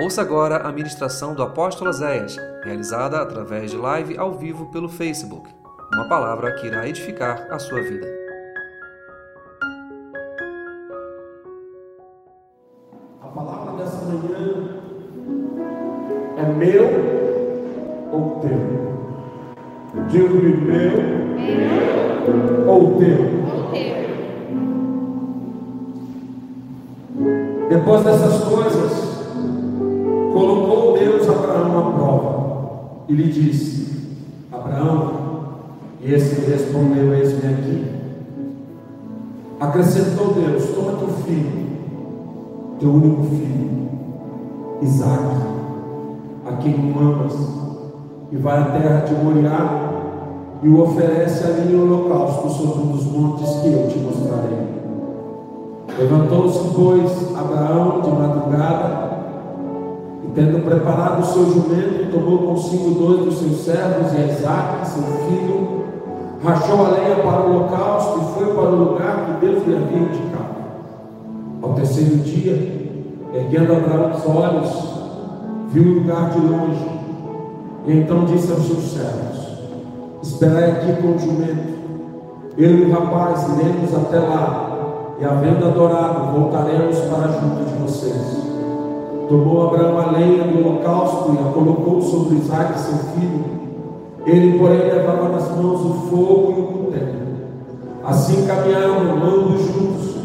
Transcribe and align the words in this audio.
Ouça 0.00 0.22
agora 0.22 0.58
a 0.58 0.70
ministração 0.70 1.34
do 1.34 1.42
apóstolo 1.42 1.92
Zéias, 1.92 2.36
realizada 2.62 3.20
através 3.20 3.72
de 3.72 3.76
live 3.76 4.16
ao 4.16 4.32
vivo 4.32 4.66
pelo 4.66 4.88
Facebook. 4.88 5.50
Uma 5.92 6.08
palavra 6.08 6.52
que 6.52 6.68
irá 6.68 6.88
edificar 6.88 7.48
a 7.50 7.58
sua 7.58 7.82
vida. 7.82 8.06
A 13.20 13.26
palavra 13.26 13.82
dessa 13.82 14.04
manhã 14.04 14.68
é 16.36 16.44
meu 16.44 16.84
ou 18.12 18.38
teu? 18.40 18.78
Digo-lhe 20.06 20.56
meu, 20.58 20.92
ou 22.68 22.98
teu? 23.00 23.38
Depois 27.68 28.02
dessas 28.02 28.44
coisas, 28.44 28.67
e 33.08 33.14
lhe 33.14 33.32
disse: 33.32 34.16
Abraão, 34.52 35.12
e 36.00 36.12
esse 36.12 36.50
respondeu: 36.50 37.14
Eis-me 37.14 37.54
aqui. 37.54 37.86
Acrescentou 39.58 40.34
Deus: 40.34 40.66
Toma 40.74 40.98
teu 40.98 41.08
filho, 41.24 41.66
teu 42.78 42.90
único 42.90 43.22
filho, 43.24 43.88
Isaque, 44.82 45.36
a 46.46 46.52
quem 46.56 46.94
amas, 46.96 47.34
e 48.30 48.36
vai 48.36 48.60
à 48.60 48.64
terra 48.66 49.00
de 49.00 49.14
Moriá 49.14 49.88
e 50.62 50.68
o 50.68 50.82
oferece 50.82 51.44
ali 51.44 51.72
em 51.72 51.80
holocausto 51.80 52.50
sobre 52.50 52.82
um 52.82 52.86
dos 52.88 53.04
montes 53.04 53.48
que 53.60 53.68
eu 53.68 53.88
te 53.88 53.98
mostrarei. 53.98 54.66
Levantou-se, 55.96 56.74
pois, 56.74 57.36
Abraão 57.36 58.00
de 58.00 58.10
madrugada 58.10 59.07
Tendo 60.34 60.64
preparado 60.64 61.20
o 61.20 61.24
seu 61.24 61.46
jumento, 61.46 62.12
tomou 62.12 62.38
consigo 62.38 62.90
dois 62.90 63.24
dos 63.24 63.38
seus 63.38 63.64
servos 63.64 64.12
e 64.12 64.30
Isaac, 64.30 64.86
seu 64.88 65.02
filho, 65.02 65.84
rachou 66.44 66.86
a 66.86 66.90
lenha 66.90 67.16
para 67.16 67.40
o 67.40 67.56
holocausto 67.56 68.20
e 68.20 68.34
foi 68.34 68.54
para 68.54 68.70
o 68.70 68.76
lugar 68.76 69.26
que 69.26 69.46
Deus 69.46 69.66
lhe 69.66 69.74
havia 69.74 69.98
indicado. 69.98 70.58
Ao 71.60 71.74
terceiro 71.74 72.18
dia, 72.18 72.52
erguendo 73.34 73.72
Abraão 73.72 74.12
os 74.12 74.26
olhos, 74.26 74.88
viu 75.70 75.82
o 75.82 75.94
lugar 76.00 76.30
de 76.30 76.38
longe, 76.38 76.88
e 77.86 77.98
então 77.98 78.24
disse 78.24 78.52
aos 78.52 78.64
seus 78.64 78.92
servos: 78.92 79.58
Esperai 80.22 80.70
aqui 80.70 81.02
com 81.02 81.08
o 81.08 81.18
jumento, 81.18 81.78
ele 82.56 82.84
e 82.84 82.86
o 82.86 82.92
rapaz 82.92 83.44
iremos 83.58 83.92
até 83.92 84.20
lá, 84.20 84.70
e 85.20 85.24
havendo 85.24 85.66
adorado, 85.66 86.38
voltaremos 86.38 86.96
para 87.00 87.28
junto 87.28 87.64
de 87.64 87.82
vocês. 87.82 88.47
Tomou 89.28 89.66
Abraão 89.66 89.98
a 89.98 90.10
lenha 90.12 90.44
do 90.44 90.66
holocausto 90.66 91.32
e 91.34 91.38
a 91.38 91.52
colocou 91.52 92.00
sobre 92.00 92.36
Isaac, 92.36 92.78
seu 92.80 92.96
filho. 93.12 93.44
Ele, 94.24 94.58
porém, 94.58 94.78
levava 94.78 95.28
nas 95.28 95.50
mãos 95.54 95.80
o 95.80 96.08
fogo 96.08 96.54
e 96.56 96.60
o 96.60 96.64
cutelo. 96.64 97.18
Assim 98.04 98.46
caminharam, 98.46 99.22
ambos 99.22 99.60
juntos. 99.66 100.16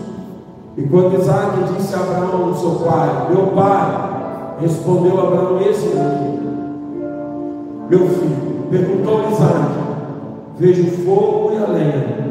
E 0.78 0.84
quando 0.84 1.20
Isaac 1.20 1.74
disse 1.76 1.94
a 1.94 2.00
Abraão, 2.00 2.56
seu 2.56 2.72
pai, 2.76 3.28
meu 3.30 3.48
pai, 3.48 4.58
respondeu 4.62 5.20
Abraão, 5.20 5.60
esse 5.62 5.88
aqui, 5.88 6.40
meu 7.90 8.08
filho. 8.08 8.54
Perguntou 8.70 9.30
Isaac, 9.30 9.72
vejo 10.58 10.84
o 10.84 11.06
fogo 11.06 11.52
e 11.54 11.58
a 11.58 11.68
lenha, 11.68 12.24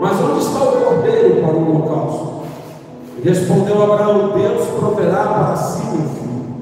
mas 0.00 0.20
onde 0.20 0.40
está 0.40 0.62
o 0.62 0.72
cordeiro 0.72 1.42
para 1.42 1.56
o 1.56 1.70
holocausto? 1.70 2.35
Respondeu 3.26 3.82
Abraão: 3.82 4.34
Deus 4.38 4.68
proverá 4.78 5.24
para 5.24 5.56
si, 5.56 5.82
meu 5.84 6.08
filho, 6.10 6.54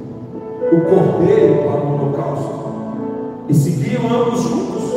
o 0.73 0.81
cordeiro 0.81 1.57
para 1.59 1.77
o 1.79 1.95
holocausto. 1.95 2.65
E 3.51 3.55
seguiam 3.55 4.07
ambos 4.07 4.41
juntos. 4.41 4.95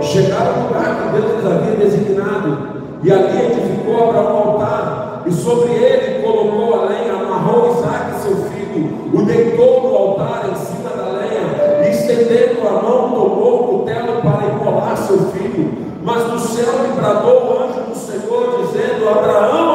Chegaram 0.00 0.54
ao 0.54 0.68
lugar 0.68 0.96
que 0.96 1.20
Deus 1.20 1.36
lhes 1.36 1.52
havia 1.52 1.76
designado. 1.76 2.58
E 3.02 3.12
ali 3.12 3.44
edificou 3.44 4.08
Abraão 4.08 4.32
um 4.32 4.52
altar. 4.52 5.22
E 5.26 5.32
sobre 5.32 5.74
ele 5.74 6.22
colocou 6.22 6.80
a 6.80 6.84
lenha, 6.86 7.12
amarrou 7.12 7.76
Isaac, 7.76 8.18
seu 8.22 8.36
filho, 8.36 9.10
o 9.12 9.22
deitou 9.26 9.82
no 9.82 9.94
altar 9.94 10.48
em 10.50 10.54
cima 10.54 10.88
da 10.96 11.10
lenha. 11.10 11.84
E 11.84 11.90
estendendo 11.90 12.66
a 12.66 12.72
mão, 12.72 13.10
tomou 13.10 13.54
o 13.54 13.80
cutelo 13.80 14.22
para 14.22 14.46
empolar 14.46 14.96
seu 14.96 15.18
filho. 15.30 15.74
Mas 16.02 16.24
do 16.24 16.38
céu 16.38 16.72
lhe 16.86 16.98
bradou 16.98 17.44
o 17.44 17.64
anjo 17.64 17.80
do 17.82 17.94
Senhor, 17.94 18.62
dizendo: 18.62 19.10
Abraão. 19.10 19.65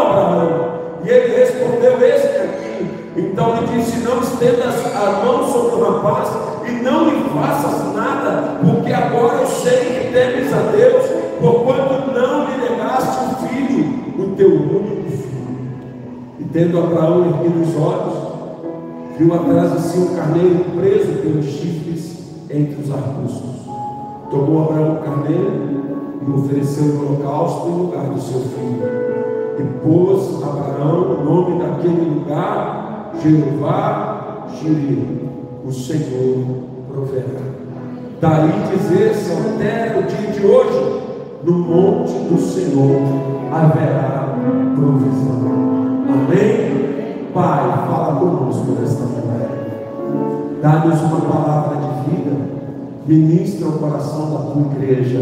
Respondeu: 1.71 2.01
Esse 2.05 2.27
aqui. 2.27 2.87
Então 3.15 3.55
lhe 3.55 3.67
disse: 3.67 3.99
Não 3.99 4.21
estendas 4.21 4.75
a 4.93 5.23
mão 5.23 5.47
sobre 5.47 5.75
o 5.75 5.91
rapaz 5.91 6.29
e 6.67 6.71
não 6.83 7.09
lhe 7.09 7.23
faças 7.29 7.95
nada, 7.95 8.59
porque 8.61 8.91
agora 8.91 9.41
eu 9.41 9.47
sei 9.47 9.79
que 9.79 10.11
temes 10.11 10.53
a 10.53 10.71
Deus, 10.71 11.05
porquanto 11.39 12.11
não 12.11 12.45
lhe 12.45 12.57
negaste 12.57 13.17
o 13.23 13.47
filho, 13.47 14.03
o 14.19 14.35
teu 14.35 14.49
único 14.49 15.11
filho. 15.11 15.31
E 16.39 16.43
tendo 16.45 16.79
Abraão 16.79 17.25
erguido 17.25 17.61
os 17.61 17.75
olhos, 17.77 18.13
viu 19.17 19.33
atrás 19.33 19.73
de 19.73 19.81
si 19.81 19.99
um 19.99 20.15
carneiro 20.15 20.65
preso 20.77 21.13
pelos 21.21 21.45
chifres 21.45 22.19
entre 22.49 22.81
os 22.81 22.91
arbustos. 22.91 23.61
Tomou 24.29 24.63
Abraão 24.63 24.95
o 24.95 25.03
carneiro 25.03 25.81
e 26.27 26.31
ofereceu 26.31 26.85
o 26.85 27.05
holocausto 27.05 27.69
em 27.69 27.77
lugar 27.77 28.05
do 28.05 28.21
seu 28.21 28.39
filho. 28.41 29.30
E 29.61 30.43
Abraão 30.43 31.19
o 31.19 31.23
nome 31.23 31.63
daquele 31.63 32.15
lugar, 32.15 33.11
Jeová 33.21 34.47
Jireh, 34.55 35.29
o 35.63 35.71
Senhor 35.71 36.45
proverá. 36.91 37.41
Daí 38.19 38.51
dizer-se 38.71 39.31
até 39.31 39.99
o 39.99 40.03
dia 40.03 40.31
de 40.31 40.45
hoje, 40.45 41.01
no 41.43 41.53
monte 41.53 42.13
do 42.13 42.39
Senhor 42.39 43.01
haverá 43.51 44.35
provisão. 44.75 45.51
Amém? 46.09 47.29
Pai, 47.33 47.87
fala 47.87 48.19
conosco 48.19 48.71
nesta 48.79 49.03
manhã. 49.03 49.47
Dá-nos 50.61 51.01
uma 51.01 51.21
palavra 51.21 51.77
de 51.77 52.09
vida, 52.09 52.35
ministra 53.05 53.67
o 53.67 53.73
coração 53.73 54.31
da 54.31 54.39
tua 54.51 54.61
igreja, 54.73 55.19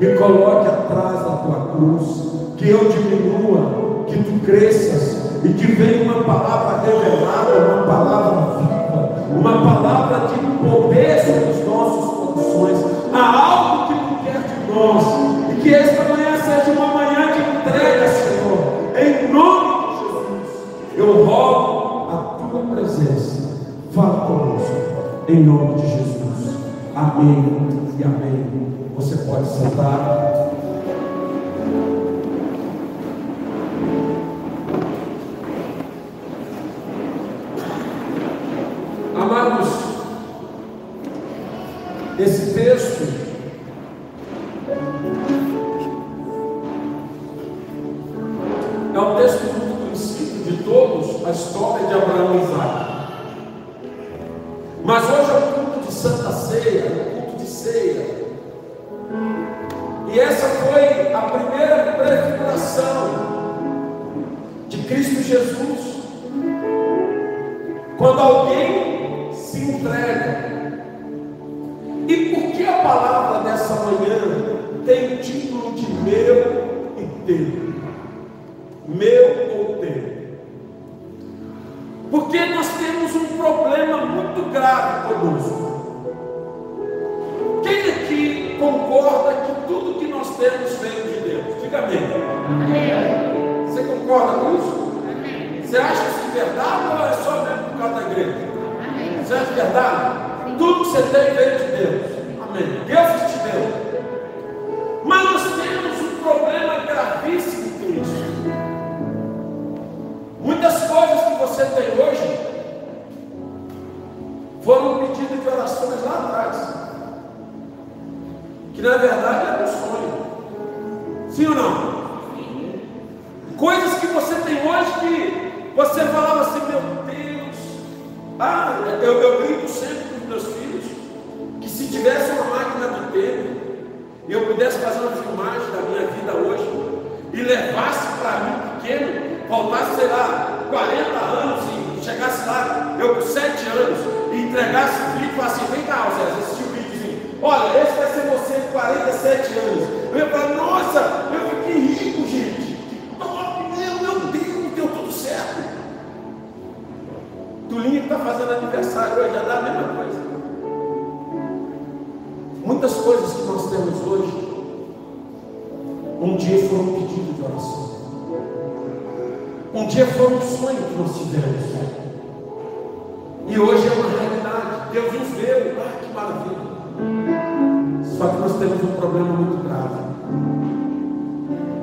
me 0.00 0.14
coloque 0.16 0.68
atrás 0.68 1.18
da 1.18 1.36
tua 1.36 1.74
cruz 1.74 2.29
que 2.60 2.68
eu 2.68 2.90
diminua, 2.90 4.04
que 4.06 4.22
tu 4.22 4.44
cresças, 4.44 5.16
e 5.42 5.48
que 5.48 5.72
venha 5.72 6.02
uma 6.02 6.24
palavra 6.24 6.82
revelada, 6.82 7.58
uma 7.58 7.86
palavra 7.86 8.58
viva, 8.58 9.14
uma 9.34 9.52
palavra 9.52 10.28
de 10.28 10.34
poder 10.68 11.24
sobre 11.24 11.52
os 11.52 11.66
nossos 11.66 12.34
corações. 12.34 12.84
Há 13.14 13.46
algo 13.46 13.86
que 13.86 13.94
tu 13.94 14.24
quer 14.24 14.42
de 14.42 14.72
nós, 14.74 15.04
e 15.50 15.54
que 15.62 15.74
esta 15.74 16.04
manhã 16.04 16.36
seja 16.36 16.78
uma 16.78 16.88
manhã 16.88 17.32
de 17.32 17.40
entrega, 17.40 18.08
Senhor, 18.08 18.58
em 18.94 19.32
nome 19.32 19.86
de 19.86 20.00
Jesus. 20.02 20.50
Eu 20.96 21.24
rogo 21.24 22.10
a 22.10 22.16
tua 22.50 22.76
presença, 22.76 23.56
fala 23.94 24.26
conosco, 24.26 24.76
em 25.28 25.42
nome 25.44 25.80
de 25.80 25.88
Jesus. 25.88 26.58
Amém 26.94 27.56
e 27.98 28.04
amém. 28.04 28.90
Você 28.96 29.16
pode 29.16 29.48
sentar. 29.48 30.50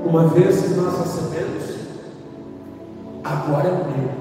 Uma 0.08 0.26
vez 0.30 0.62
que 0.62 0.70
nós 0.70 1.00
recebemos, 1.00 1.64
agora 3.26 3.68
é 3.68 3.72
meu. 3.74 4.17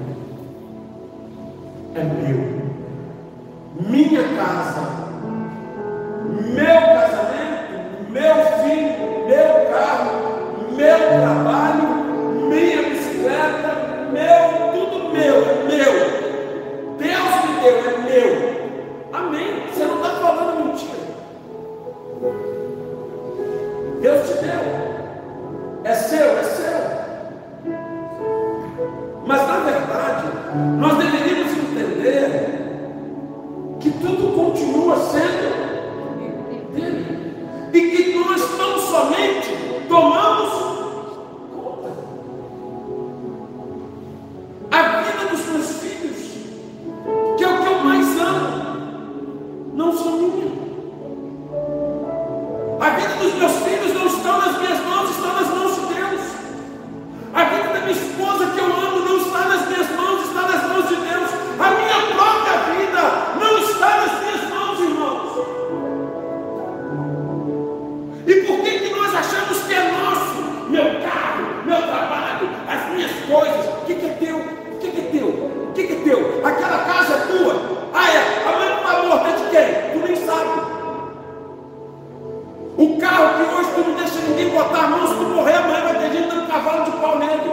Aquela 76.47 76.79
casa 76.85 77.15
é 77.15 77.19
tua. 77.27 77.57
Ah, 77.93 78.09
é? 78.09 78.49
A 78.49 78.57
mãe 78.57 78.69
não 78.69 78.77
está 78.77 79.03
morta 79.03 79.33
de 79.33 79.51
quem? 79.51 79.91
Tu 79.91 80.07
nem 80.07 80.17
sabe. 80.25 80.61
O 82.79 83.01
carro 83.01 83.35
que 83.35 83.55
hoje 83.55 83.71
tu 83.75 83.81
não 83.81 83.97
deixa 83.97 84.21
ninguém 84.21 84.51
botar 84.51 84.85
a 84.85 84.87
mão, 84.87 85.09
se 85.09 85.15
tu 85.17 85.23
morrer 85.23 85.55
amanhã 85.55 85.81
vai 85.83 85.99
ter 85.99 86.13
gente 86.13 86.29
dando 86.29 86.47
cavalo 86.47 86.85
de 86.85 86.91
pau 86.99 87.19
nele. 87.19 87.53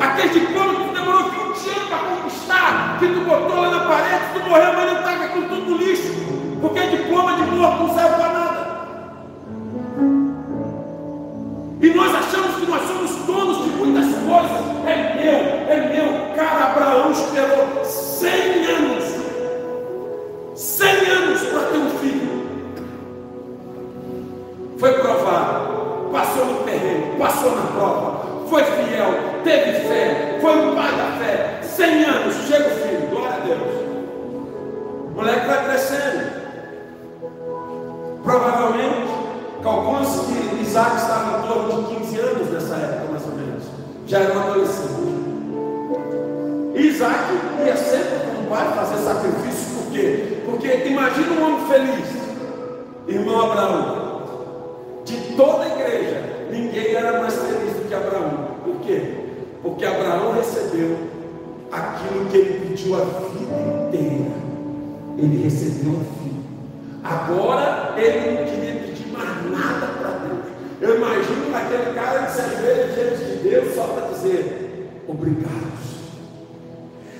Aquele 0.00 0.28
diploma 0.40 0.74
que 0.74 0.88
tu 0.88 0.94
demorou 0.94 1.24
20 1.24 1.38
anos 1.38 1.88
para 1.90 1.98
conquistar, 1.98 2.96
que 2.98 3.06
tu 3.08 3.20
botou 3.20 3.60
lá 3.60 3.70
na 3.70 3.80
parede, 3.80 4.24
se 4.32 4.40
tu 4.40 4.48
morrer 4.48 4.62
amanhã 4.62 4.90
ele 4.92 5.02
taca 5.02 5.28
com 5.28 5.42
tudo 5.42 5.70
no 5.70 5.76
lixo. 5.76 6.14
Porque 6.62 6.80
diploma 6.80 7.32
de 7.34 7.42
morto 7.42 7.82
não 7.82 7.94
serve 7.94 8.16
para 8.16 8.28
nada. 8.28 8.37
Passou 27.18 27.54
na 27.56 27.62
prova, 27.62 28.46
foi 28.48 28.62
fiel, 28.64 29.12
teve 29.44 29.72
fé, 29.86 30.38
foi 30.40 30.56
um 30.56 30.74
pai 30.74 30.92
da 30.92 31.18
fé. 31.18 31.60
100 31.62 32.04
anos, 32.04 32.34
chega 32.46 32.68
o 32.68 32.70
filho, 32.70 33.08
glória 33.10 33.36
a 33.36 33.40
Deus. 33.40 33.74
O 35.10 35.12
moleque 35.14 35.46
vai 35.46 35.64
crescendo. 35.64 36.38
Provavelmente, 38.22 39.08
calcula-se 39.62 40.26
que 40.26 40.62
Isaac 40.62 40.96
estava 40.96 41.38
em 41.38 41.48
torno 41.48 41.82
de 41.82 41.94
15 41.96 42.18
anos 42.20 42.50
nessa 42.50 42.74
época, 42.74 43.12
mais 43.12 43.24
ou 43.26 43.32
menos. 43.32 43.64
Já 44.06 44.18
era 44.20 44.38
um 44.38 44.42
adolescente. 44.42 45.08
Isaac 46.74 47.24
ia 47.64 47.76
sempre 47.76 48.18
com 48.26 48.42
o 48.42 48.46
pai 48.48 48.72
fazer 48.74 48.96
sacrifício, 49.04 49.76
por 49.76 49.92
quê? 49.92 50.38
Porque 50.44 50.88
imagina 50.88 51.32
um 51.32 51.44
homem 51.44 51.66
feliz, 51.68 52.06
irmão 53.08 53.50
Abraão. 53.50 53.97
Recebeu 60.68 60.98
aquilo 61.72 62.26
que 62.26 62.36
ele 62.36 62.68
pediu 62.68 62.94
a 62.94 62.98
vida 62.98 63.86
inteira. 63.86 64.38
Ele 65.16 65.42
recebeu 65.42 65.92
um 65.92 66.04
filho. 66.22 66.44
Agora 67.02 67.94
ele 67.96 68.30
não 68.30 68.44
queria 68.44 68.80
pedir 68.80 69.12
mais 69.12 69.50
nada 69.50 69.86
para 69.98 70.10
Deus. 70.26 70.44
Eu 70.80 70.96
imagino 70.96 71.56
aquele 71.56 71.94
cara 71.94 72.26
que 72.26 72.32
se 72.32 72.40
ajoelha 72.40 72.88
diante 72.88 73.24
de 73.24 73.48
Deus 73.48 73.74
só 73.74 73.84
para 73.84 74.08
dizer 74.08 74.90
obrigado. 75.08 75.78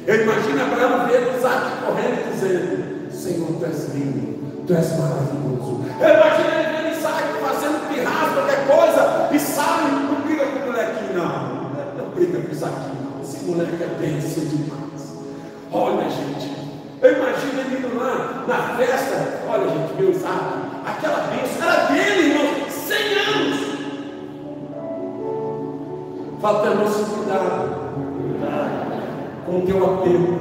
Eu 0.07 0.23
imagino 0.23 0.63
Abraão 0.63 1.07
vendo 1.07 1.37
Isaac 1.37 1.85
correndo 1.85 2.29
e 2.29 2.33
dizendo: 2.33 3.13
Senhor, 3.13 3.49
tu 3.59 3.65
és 3.65 3.95
lindo, 3.95 4.65
tu 4.67 4.75
és 4.75 4.99
maravilhoso. 4.99 5.85
Eu 6.01 6.09
imagino 6.09 6.49
ele 6.49 6.77
vendo 6.77 6.99
Isaac 6.99 7.25
fazendo 7.43 7.89
pirraça, 7.89 8.35
qualquer 8.35 8.67
coisa, 8.67 9.29
e 9.33 9.39
sabe, 9.39 9.91
não 9.91 10.21
briga 10.23 10.47
com 10.47 10.59
o 10.61 10.67
molequinho, 10.67 11.15
não. 11.15 11.69
Não 11.99 12.11
briga 12.15 12.41
com 12.41 12.53
Isaac, 12.53 12.73
moleque 13.49 13.83
é 13.83 13.87
bênção 13.99 14.45
demais. 14.45 15.17
Olha, 15.73 16.09
gente, 16.11 16.53
eu 17.01 17.13
imagino 17.13 17.61
ele 17.61 17.79
indo 17.79 17.99
lá 17.99 18.45
na 18.47 18.77
festa. 18.77 19.41
Olha, 19.49 19.69
gente, 19.69 19.95
meu 19.95 20.11
Isaac, 20.11 20.45
aquela 20.87 21.27
bênção 21.29 21.69
era 21.69 21.87
dele, 21.87 22.31
irmão, 22.31 22.71
100 22.71 22.97
anos. 23.15 23.69
Falta 26.41 26.75
nosso 26.75 27.05
cuidado 27.07 27.79
com 29.45 29.59
o 29.59 29.63
teu 29.63 29.85
apelo, 29.85 30.38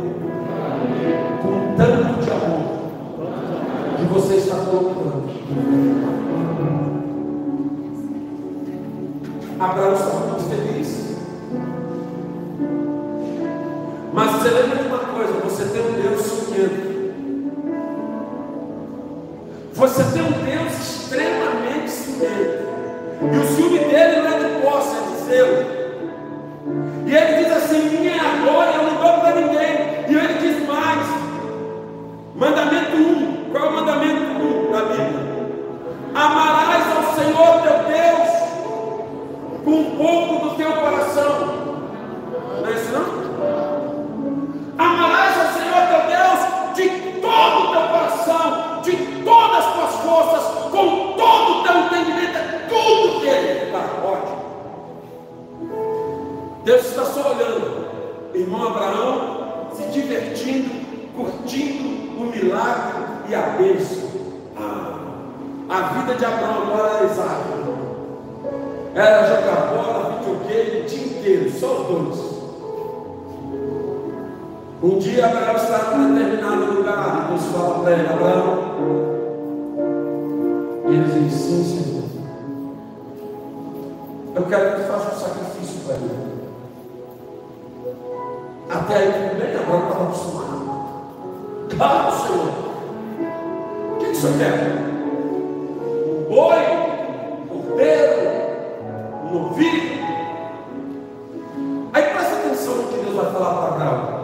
vai 103.17 103.31
falar 103.31 103.53
para 103.53 103.67
Abraão. 103.73 104.17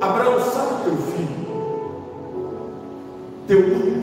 Abraão, 0.00 0.40
sabe 0.40 0.84
teu 0.84 0.96
filho? 0.96 1.46
Teu 3.46 3.58
único 3.58 3.95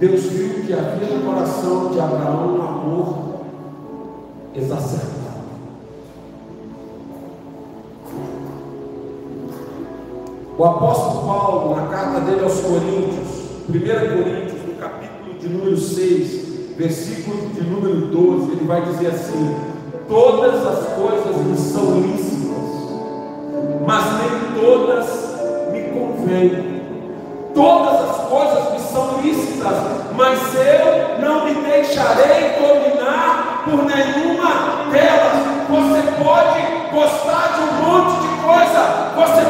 Deus 0.00 0.22
viu 0.22 0.64
que 0.64 0.72
havia 0.72 1.14
no 1.14 1.26
coração 1.26 1.90
de 1.90 2.00
Abraão 2.00 2.56
um 2.56 2.62
amor 2.62 3.16
exacerbado. 4.54 5.10
O 10.56 10.64
apóstolo 10.64 11.26
Paulo, 11.26 11.76
na 11.76 11.86
carta 11.88 12.20
dele 12.22 12.42
aos 12.42 12.60
Coríntios, 12.60 13.28
1 13.68 13.72
Coríntios, 14.22 14.66
no 14.66 14.74
capítulo 14.80 15.38
de 15.38 15.48
número 15.50 15.76
6, 15.76 16.76
versículo 16.78 17.50
de 17.50 17.60
número 17.62 18.06
12, 18.06 18.52
ele 18.52 18.64
vai 18.66 18.82
dizer 18.82 19.08
assim: 19.08 19.54
Todas 20.08 20.66
as 20.66 20.94
coisas 20.94 21.36
me 21.44 21.58
são 21.58 22.00
lícitas, 22.00 22.48
mas 23.86 24.04
nem 24.22 24.62
todas 24.62 25.06
me 25.70 25.82
convêm. 25.90 26.80
Todas 27.52 28.00
as 28.08 28.28
coisas 28.28 28.69
são 28.92 29.20
lícitas, 29.22 29.74
mas 30.16 30.38
eu 30.54 31.20
não 31.20 31.44
me 31.44 31.54
deixarei 31.54 32.56
dominar 32.58 33.62
por 33.64 33.84
nenhuma 33.84 34.90
delas. 34.90 35.50
Você 35.68 36.02
pode 36.22 36.60
gostar 36.92 37.54
de 37.54 37.60
um 37.62 37.72
monte 37.84 38.20
de 38.20 38.28
coisa, 38.42 39.12
você 39.14 39.49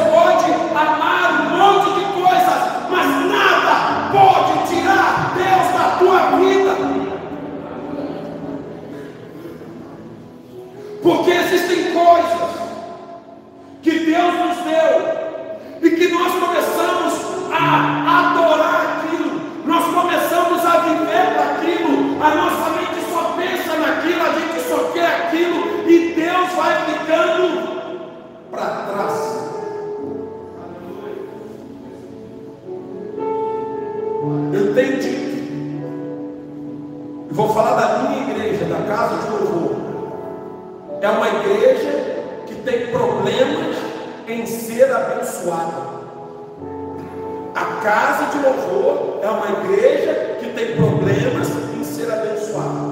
falar 37.61 37.75
da 37.75 38.09
minha 38.09 38.31
igreja, 38.31 38.65
da 38.65 38.81
casa 38.87 39.21
de 39.21 39.29
louvor. 39.29 39.75
É 40.99 41.09
uma 41.09 41.27
igreja 41.27 42.43
que 42.47 42.55
tem 42.55 42.87
problemas 42.87 43.77
em 44.27 44.45
ser 44.47 44.91
abençoada. 44.91 46.01
A 47.53 47.65
casa 47.83 48.31
de 48.31 48.43
louvor 48.43 49.19
é 49.21 49.27
uma 49.29 49.47
igreja 49.59 50.37
que 50.39 50.49
tem 50.49 50.75
problemas 50.75 51.49
em 51.77 51.83
ser 51.83 52.11
abençoada. 52.11 52.91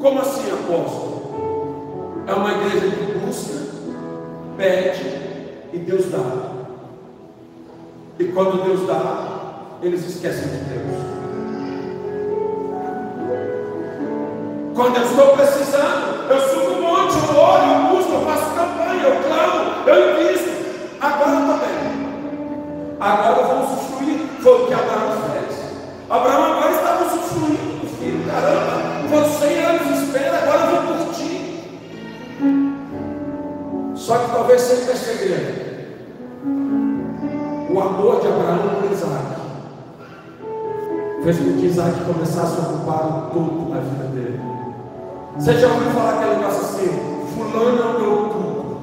Como 0.00 0.20
assim, 0.20 0.50
apóstolo? 0.52 2.24
É 2.26 2.34
uma 2.34 2.52
igreja 2.52 2.90
que 2.90 3.18
busca, 3.18 3.54
pede 4.56 5.22
e 5.72 5.78
Deus 5.78 6.06
dá. 6.10 6.52
E 8.18 8.24
quando 8.24 8.62
Deus 8.64 8.86
dá, 8.86 9.78
eles 9.82 10.04
esquecem 10.06 10.48
de 10.48 10.56
Deus. 10.64 10.91
Quando 14.74 14.96
eu 14.96 15.02
estou 15.02 15.36
precisando, 15.36 16.30
eu 16.30 16.40
subo 16.48 16.76
um 16.76 16.82
monte, 16.82 17.14
eu 17.28 17.38
oro, 17.38 17.64
eu 17.64 17.96
busco, 17.96 18.12
eu 18.12 18.20
faço 18.22 18.54
campanha, 18.54 19.02
eu 19.02 19.22
clamo, 19.22 19.86
eu 19.86 20.22
invisto. 20.22 20.50
Agora 21.00 21.58
bem. 21.58 21.82
Agora 22.98 23.46
vamos 23.46 23.70
usufruir. 23.72 24.20
Foi 24.40 24.62
o 24.62 24.66
que 24.66 24.74
Abraão 24.74 25.12
fez. 25.30 25.60
Abraão 26.08 26.44
agora 26.52 26.72
estava 26.72 27.04
usufruindo 27.04 27.80
do 27.80 27.86
filho. 27.98 28.24
Caramba, 28.26 29.08
foram 29.10 29.28
100 29.28 29.64
anos 29.64 29.86
de 29.88 30.04
espera, 30.04 30.38
agora 30.38 30.60
eu 30.60 30.82
vou 30.82 31.06
curtir. 31.06 31.38
Só 33.94 34.18
que 34.18 34.30
talvez 34.30 34.60
seja 34.60 34.86
perceber 34.86 35.62
o 37.70 37.80
amor 37.80 38.20
de 38.20 38.26
Abraão 38.26 38.80
por 38.80 38.90
Isaac 38.90 39.42
fez 41.22 41.38
com 41.38 41.56
que 41.56 41.66
Isaac 41.66 42.04
começasse 42.04 42.60
a 42.60 42.64
ocupar 42.64 43.06
o 43.06 43.30
topo 43.30 43.70
da 43.72 43.80
vida 43.80 44.04
dele. 44.08 44.51
Você 45.38 45.54
já 45.54 45.66
ouviu 45.66 45.90
falar 45.92 46.18
aquele 46.18 46.36
negócio 46.36 46.60
assim? 46.60 46.88
Fulano 47.34 47.82
é 47.82 47.86
o 47.86 48.00
meu 48.00 48.16
tudo. 48.28 48.76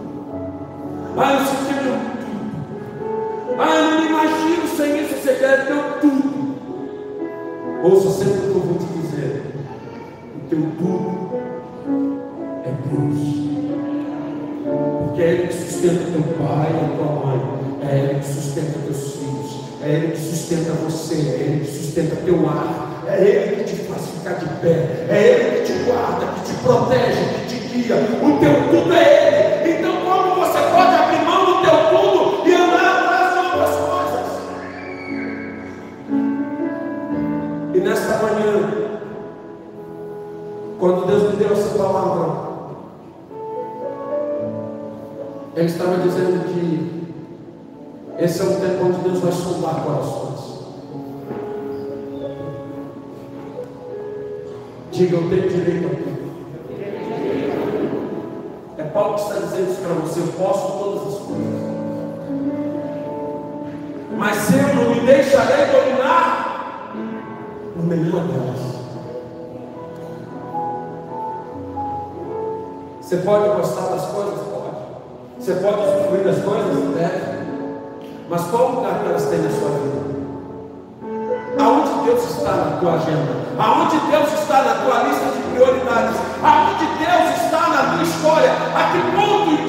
Ah, 1.15 1.33
eu 1.33 1.39
que 1.45 1.71
é 1.71 1.83
meu 1.83 1.93
tudo. 1.93 3.55
Ah, 3.59 3.75
eu 3.75 3.83
não 3.83 4.01
me 4.01 4.07
imagino 4.07 4.67
sem 4.75 5.03
isso, 5.03 5.15
você 5.15 5.33
quer 5.35 5.65
meu 5.65 5.99
tudo. 6.01 6.29
Ouça 7.83 8.09
sempre 8.09 8.39
o 8.39 8.41
que 8.41 8.47
eu 8.47 8.61
vou 8.61 8.77
te 8.79 8.85
dizer. 8.99 9.43
teu 10.49 10.59
tudo 10.79 11.29
é 12.65 12.71
Deus. 12.89 13.39
Porque 15.05 15.21
é 15.21 15.25
Ele 15.27 15.47
que 15.47 15.53
sustenta 15.53 16.11
teu 16.11 16.23
pai 16.45 16.71
e 16.71 16.97
tua 16.97 17.25
mãe, 17.25 17.41
é 17.87 17.99
Ele 17.99 18.19
que 18.19 18.25
sustenta 18.25 18.79
teus 18.79 19.13
filhos, 19.13 19.51
é 19.83 19.89
Ele 19.89 20.11
que 20.13 20.17
sustenta 20.17 20.71
você, 20.71 21.15
é 21.15 21.41
Ele 21.41 21.65
que 21.65 21.71
sustenta 21.71 22.15
teu 22.17 22.49
ar, 22.49 23.05
é 23.07 23.21
Ele 23.21 23.63
que 23.63 23.75
te 23.75 23.83
faz 23.83 24.07
ficar 24.07 24.33
de 24.33 24.45
pé, 24.61 25.05
é 25.09 25.31
Ele 25.31 25.59
que 25.59 25.73
te 25.73 25.78
guarda, 25.89 26.25
que 26.35 26.41
te 26.41 26.53
protege, 26.61 27.23
que 27.33 27.47
te 27.47 27.55
guia. 27.67 27.95
O 27.95 28.39
teu 28.39 28.69
tudo 28.69 28.93
é 28.93 29.63
Ele. 29.63 29.79
Então, 29.79 29.93
como 30.05 30.35
você 30.35 30.59
pode 30.59 30.95
abrir 30.95 31.21
mão 31.25 31.45
do 31.45 31.61
teu 31.61 31.77
tudo 31.89 32.47
e 32.47 32.53
andar 32.53 32.99
atrás 32.99 33.33
de 33.33 33.39
outras 33.45 33.75
coisas? 33.87 34.27
E 37.73 37.79
nesta 37.79 38.17
manhã, 38.23 38.53
quando 40.79 41.07
Deus 41.07 41.23
me 41.31 41.37
deu 41.37 41.53
essa 41.53 41.77
palavra, 41.77 42.49
Ele 45.55 45.65
estava 45.65 45.97
dizendo 45.97 46.45
que 46.53 46.99
esse 48.19 48.41
é 48.41 48.45
o 48.45 48.59
tempo 48.59 48.85
onde 48.85 48.99
Deus 48.99 49.19
vai 49.19 49.31
sondar 49.31 49.83
corações. 49.83 50.29
Diga, 54.91 55.15
eu 55.15 55.29
tenho 55.29 55.47
direito 55.47 55.78
dominar 65.71 66.91
por 67.75 67.85
nenhuma 67.85 68.21
delas. 68.21 68.79
Você 73.01 73.17
pode 73.17 73.49
gostar 73.49 73.87
das 73.87 74.05
coisas? 74.05 74.39
Pode. 74.39 74.75
Você 75.39 75.53
pode 75.55 75.79
usufruir 75.79 76.23
das 76.23 76.43
coisas? 76.43 76.95
Deve. 76.95 77.39
Mas 78.29 78.41
qual 78.51 78.71
lugar 78.71 78.99
que 78.99 79.09
elas 79.09 79.25
têm 79.25 79.39
na 79.39 79.49
sua 79.49 79.69
vida? 79.69 80.09
Aonde 81.59 82.05
Deus 82.05 82.23
está 82.23 82.51
na 82.51 82.77
tua 82.77 82.93
agenda? 82.93 83.31
Aonde 83.57 83.97
Deus 84.11 84.33
está 84.33 84.61
na 84.61 84.73
tua 84.75 85.03
lista 85.03 85.25
de 85.25 85.41
prioridades? 85.51 86.15
Aonde 86.43 86.85
Deus 86.85 87.43
está 87.43 87.69
na 87.69 87.93
tua 87.93 88.03
história? 88.03 88.51
A 88.75 88.91
que 88.91 88.99
ponto 89.15 89.68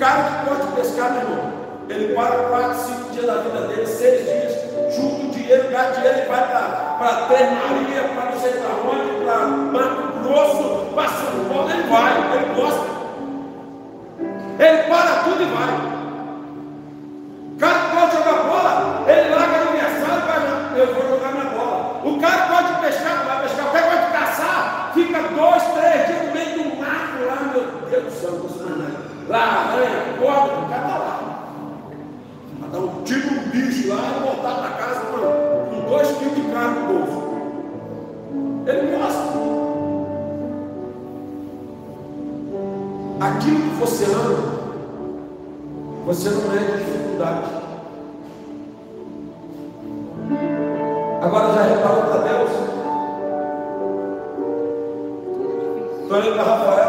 cara 0.00 0.22
que 0.22 0.48
pode 0.48 0.72
pescar, 0.72 1.12
meu 1.12 1.20
irmão, 1.20 1.52
ele 1.90 2.14
para 2.14 2.36
4, 2.48 2.74
5 2.74 3.10
dias 3.10 3.26
da 3.26 3.34
vida 3.34 3.68
dele, 3.68 3.86
6 3.86 4.24
dias, 4.24 4.96
junta 4.96 5.26
o 5.26 5.30
dinheiro, 5.30 5.70
gasta 5.70 6.00
dinheiro 6.00 6.18
e 6.20 6.26
vai 6.26 6.48
para 6.48 7.26
Três 7.28 7.50
Maria, 7.52 8.02
para 8.14 8.30
não 8.30 8.40
sei 8.40 8.52
para 8.52 8.70
onde, 8.90 9.24
para 9.24 9.46
Mato 9.46 10.18
Grosso, 10.22 10.94
para 10.94 11.08
São 11.08 11.44
Paulo, 11.52 11.70
ele 11.70 11.82
vai, 11.82 12.12
ele 12.34 12.54
gosta. 12.54 12.90
Ele 14.58 14.82
para 14.84 15.22
tudo 15.22 15.42
e 15.42 15.46
vai. 15.46 15.90
O 17.52 17.58
cara 17.58 17.78
que 17.78 17.96
pode 17.96 18.16
jogar 18.16 18.42
bola, 18.44 19.04
ele 19.06 19.28
larga 19.28 19.58
no 19.58 19.68
aniversário 19.68 20.22
e 20.22 20.26
vai, 20.26 20.80
eu 20.80 20.94
vou 20.94 21.08
jogar 21.10 21.32
minha 21.32 21.44
bola. 21.44 22.00
O 22.04 22.18
cara 22.18 22.46
pode 22.46 22.86
pescar, 22.86 23.24
vai 23.26 23.42
pescar, 23.42 23.66
o 23.66 23.70
cara 23.70 23.86
pode 23.86 24.12
caçar, 24.12 24.90
fica 24.94 25.18
dois, 25.20 25.62
três 25.74 26.06
dias 26.06 26.26
no 26.26 26.32
meio 26.32 26.58
do 26.58 26.76
mato 26.76 27.26
lá, 27.26 27.52
meu 27.52 27.64
Deus 27.90 28.04
do 28.04 28.10
céu. 28.10 28.49
Lá, 29.30 29.72
aranha, 29.72 30.18
corda, 30.18 30.58
o 30.58 30.68
cara 30.68 30.82
está 30.82 30.98
lá 30.98 31.20
dar 32.72 32.78
um 32.78 33.02
tiro 33.02 33.34
no 33.34 33.40
bicho 33.50 33.88
lá 33.88 34.16
e 34.16 34.20
voltar 34.22 34.54
para 34.60 34.70
casa 34.70 35.00
com, 35.06 35.74
com 35.74 35.88
dois 35.88 36.08
quilos 36.18 36.34
de 36.36 36.42
carne 36.52 36.80
no 36.80 36.86
bolso. 36.86 37.20
Ele 38.66 38.96
gosta. 38.96 39.30
Aquilo 43.20 43.60
que 43.60 43.76
você 43.80 44.04
ama, 44.04 44.60
você 46.06 46.30
não 46.30 46.54
é 46.54 46.58
de 46.58 46.84
dificuldade. 46.84 47.60
Agora 51.22 51.52
já 51.52 51.62
reparou 51.62 52.02
para 52.02 52.18
Deus? 52.28 52.50
Estou 56.02 56.16
olhando 56.16 56.34
para 56.34 56.44
Rafael. 56.44 56.79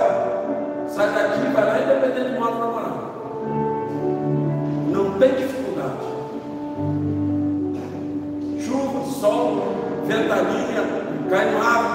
Ventania, 10.36 10.84
cai 11.30 11.52
no 11.52 11.62
árvore 11.62 11.91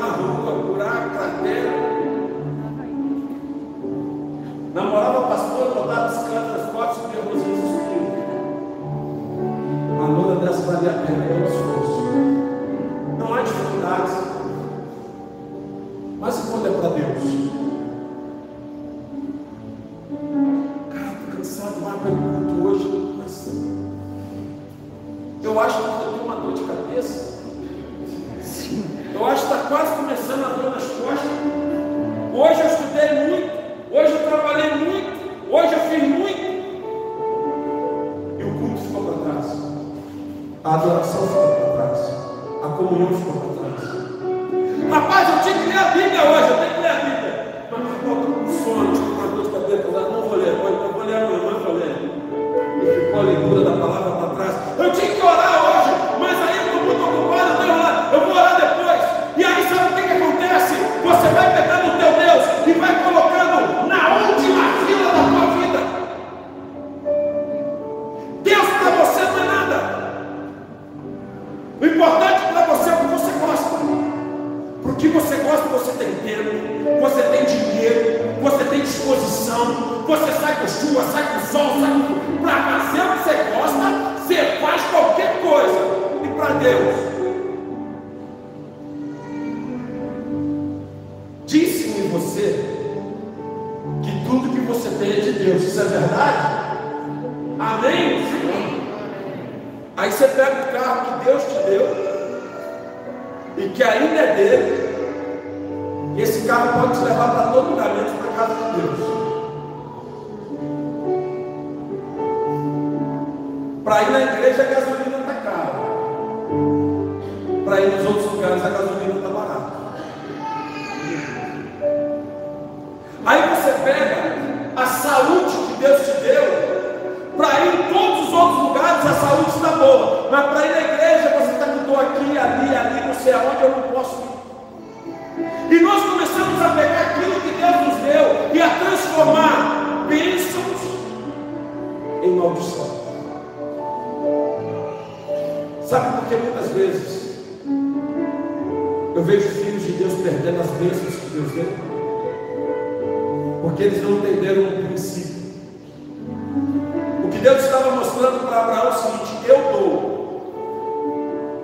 Deus? 86.66 87.05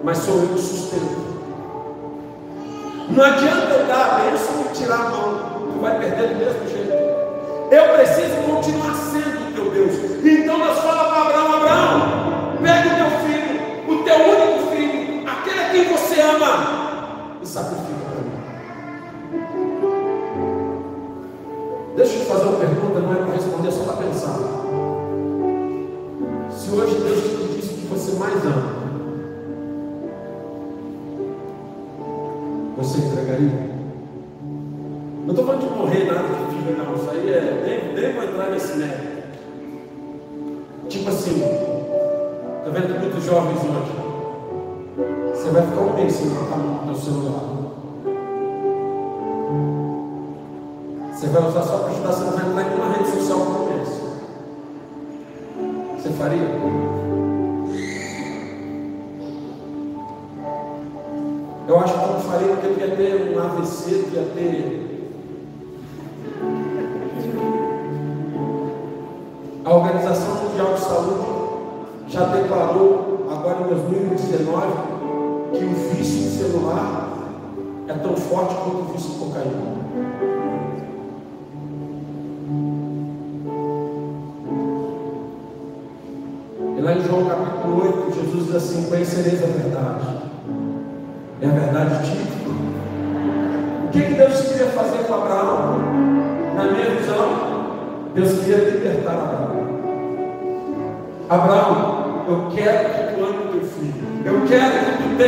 Mas 0.02 0.18
sou 0.18 0.40
eu 0.40 0.48
que 0.48 0.60
sustento. 0.60 1.22
Não 3.10 3.24
adianta 3.24 3.74
eu 3.74 3.86
dar 3.86 4.06
a 4.06 4.18
bênção 4.20 4.64
e 4.64 4.74
tirar 4.74 5.06
a 5.06 5.10
mão, 5.10 5.70
tu 5.72 5.80
vai 5.80 5.98
perder 5.98 6.28
do 6.28 6.34
mesmo 6.36 6.68
jeito. 6.68 6.92
Eu 7.70 7.94
preciso 7.94 8.36
continuar 8.46 8.94
sendo 8.94 9.48
o 9.48 9.52
teu 9.54 9.70
Deus. 9.70 9.92
Então 10.24 10.58
Deus 10.58 10.78
fala 10.78 11.04
para 11.08 11.22
Abraão: 11.22 11.54
Abraão, 11.54 12.56
pega 12.62 12.88
o 12.88 12.96
teu 12.96 13.10
filho, 13.26 13.60
o 13.88 14.04
teu 14.04 14.16
único 14.16 14.70
filho, 14.70 15.28
aquele 15.28 15.60
a 15.60 15.70
quem 15.70 15.84
você 15.92 16.20
ama, 16.20 17.38
e 17.42 17.46
sacrifica 17.46 18.02
para 18.10 18.20
mim. 18.20 18.32
Deixa 21.96 22.14
eu 22.14 22.20
te 22.20 22.26
fazer 22.26 22.44
uma 22.44 22.58
pergunta, 22.58 23.00
não 23.00 23.12
é 23.12 23.16
para 23.16 23.34
responder, 23.34 23.68
é 23.68 23.70
só 23.70 23.84
para 23.84 24.06
pensar. 24.06 24.38
Se 26.50 26.70
hoje 26.70 26.94
Deus 26.94 27.22
te 27.22 27.54
disse 27.56 27.74
que 27.74 27.86
você 27.86 28.12
mais 28.18 28.44
ama, 28.44 28.71
morrer 35.70 36.04
nada 36.04 36.28
de 36.28 36.54
filho, 36.54 36.76
não. 36.76 36.94
Isso 36.94 37.10
aí 37.10 37.30
é. 37.30 37.92
Nem 37.94 38.12
vou 38.12 38.24
entrar 38.24 38.50
nesse 38.50 38.76
mérito. 38.76 39.12
Tipo 40.88 41.08
assim, 41.08 41.42
está 41.42 42.70
vendo 42.70 43.00
muitos 43.00 43.24
jovens 43.24 43.58
hoje? 43.60 44.02
Você 45.34 45.50
vai 45.50 45.62
ficar 45.66 45.80
um 45.80 45.94
mês 45.94 46.12
sem 46.12 46.30
trocar 46.30 46.58
no 46.58 46.94
celular. 46.94 47.52
Você 51.12 51.26
vai 51.28 51.48
usar 51.48 51.62
só 51.62 51.78
para 51.78 51.90
ajudar, 51.92 52.12
você 52.12 52.24
não 52.24 52.54
vai 52.54 52.64
entrar 52.64 52.86
em 52.86 52.92
rede 52.92 53.10
social 53.10 53.38
um 53.38 53.66
mês. 53.68 53.88
Você 55.96 56.10
faria? 56.10 56.42
Eu 61.68 61.78
acho 61.78 61.94
que 61.94 62.06
não 62.06 62.20
faria 62.20 62.48
porque 62.48 62.66
eu 62.66 62.88
ia 62.88 62.96
ter 62.96 63.34
um 63.34 63.38
AVC, 63.40 63.90
ia 64.12 64.24
ter. 64.34 64.81
Que 75.52 75.64
o 75.64 75.94
vício 75.94 76.26
em 76.26 76.30
celular 76.30 77.08
é 77.88 77.94
tão 77.94 78.16
forte 78.16 78.54
quanto 78.54 78.76
o 78.76 78.92
vício 78.92 79.14
em 79.14 79.18
cocaína. 79.18 79.72
E 86.76 86.80
lá 86.80 86.92
em 86.92 87.00
João 87.02 87.26
capítulo 87.26 87.82
8, 87.82 88.14
Jesus 88.14 88.46
diz 88.46 88.54
assim: 88.54 88.88
Conhecereis 88.88 89.42
a 89.42 89.46
verdade 89.46 90.22
é 91.42 91.46
a 91.46 91.50
verdade 91.50 92.08
típica. 92.08 92.50
O 93.84 93.88
que, 93.90 94.00
que 94.00 94.14
Deus 94.14 94.40
queria 94.42 94.66
fazer 94.68 94.98
com 95.04 95.14
Abraão? 95.14 95.78
Na 96.54 96.64
minha 96.64 96.90
visão, 96.90 97.28
Deus 98.14 98.38
queria 98.38 98.70
libertar 98.70 99.12
Abraão. 99.12 99.62
Abraão, 101.28 102.24
eu 102.28 102.48
quero 102.54 103.08
que 103.08 103.11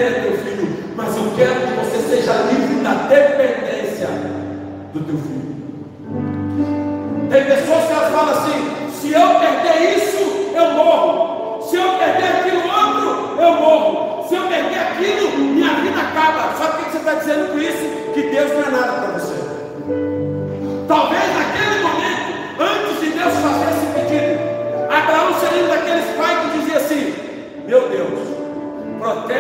teu 0.00 0.36
filho. 0.38 0.94
Mas 0.96 1.16
eu 1.16 1.32
quero 1.36 1.66
que 1.66 1.72
você 1.74 2.16
seja 2.16 2.32
livre 2.50 2.82
da 2.82 2.94
dependência 3.08 4.08
do 4.92 5.00
teu 5.00 5.18
filho. 5.18 5.33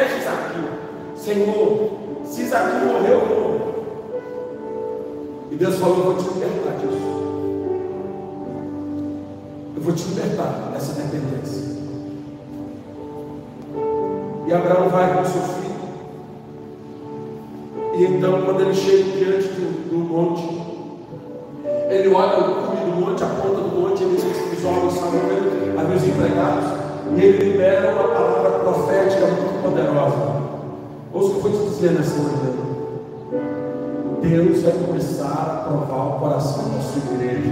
Protege 0.04 0.18
Isaque. 0.18 0.58
Senhor, 1.16 1.90
se 2.24 2.42
Isaque 2.42 2.84
morreu, 2.84 3.20
eu 3.20 3.26
morro. 3.26 3.74
E 5.50 5.56
Deus 5.56 5.76
falou: 5.76 5.98
Eu 5.98 6.04
vou 6.04 6.14
te 6.16 6.28
libertar 6.34 6.76
disso. 6.78 7.14
Eu 9.76 9.82
vou 9.82 9.94
te 9.94 10.04
libertar 10.08 10.70
dessa 10.72 10.92
dependência. 10.94 11.74
E 14.46 14.52
Abraão 14.52 14.88
vai 14.88 15.16
com 15.16 15.24
seu 15.24 15.40
filho. 15.40 15.74
E 17.94 18.04
então, 18.04 18.42
quando 18.42 18.60
ele 18.60 18.74
chega 18.74 19.04
diante 19.04 19.48
do, 19.48 19.90
do 19.90 19.98
monte, 19.98 20.42
ele 21.88 22.12
olha 22.12 22.40
o 22.40 22.66
cume 22.66 22.90
do 22.90 23.00
monte, 23.00 23.22
a 23.22 23.26
ponta 23.28 23.60
do 23.60 23.80
monte, 23.80 24.02
ele 24.02 24.16
diz 24.16 24.24
que 24.24 24.56
os 24.56 24.64
homens 24.64 24.94
vendo, 24.94 25.78
havia 25.78 25.96
os 25.96 26.06
empregados, 26.06 26.64
e 27.16 27.22
ele 27.22 27.52
libera 27.52 27.92
uma 27.92 28.08
palavra 28.08 28.50
profética 28.58 29.26
muito 29.26 29.53
poderosa. 29.64 30.44
Ouça 31.12 31.28
o 31.28 31.40
que 31.40 31.46
eu 31.46 31.52
vou 31.52 31.52
te 31.52 31.70
dizer 31.70 31.92
nessa 31.92 32.16
manhã. 32.16 32.54
Deus 34.20 34.62
vai 34.62 34.72
começar 34.72 35.26
a 35.26 35.68
provar 35.68 36.16
o 36.16 36.18
coração 36.20 36.64
da 36.70 36.80
sua 36.80 37.14
igreja. 37.14 37.50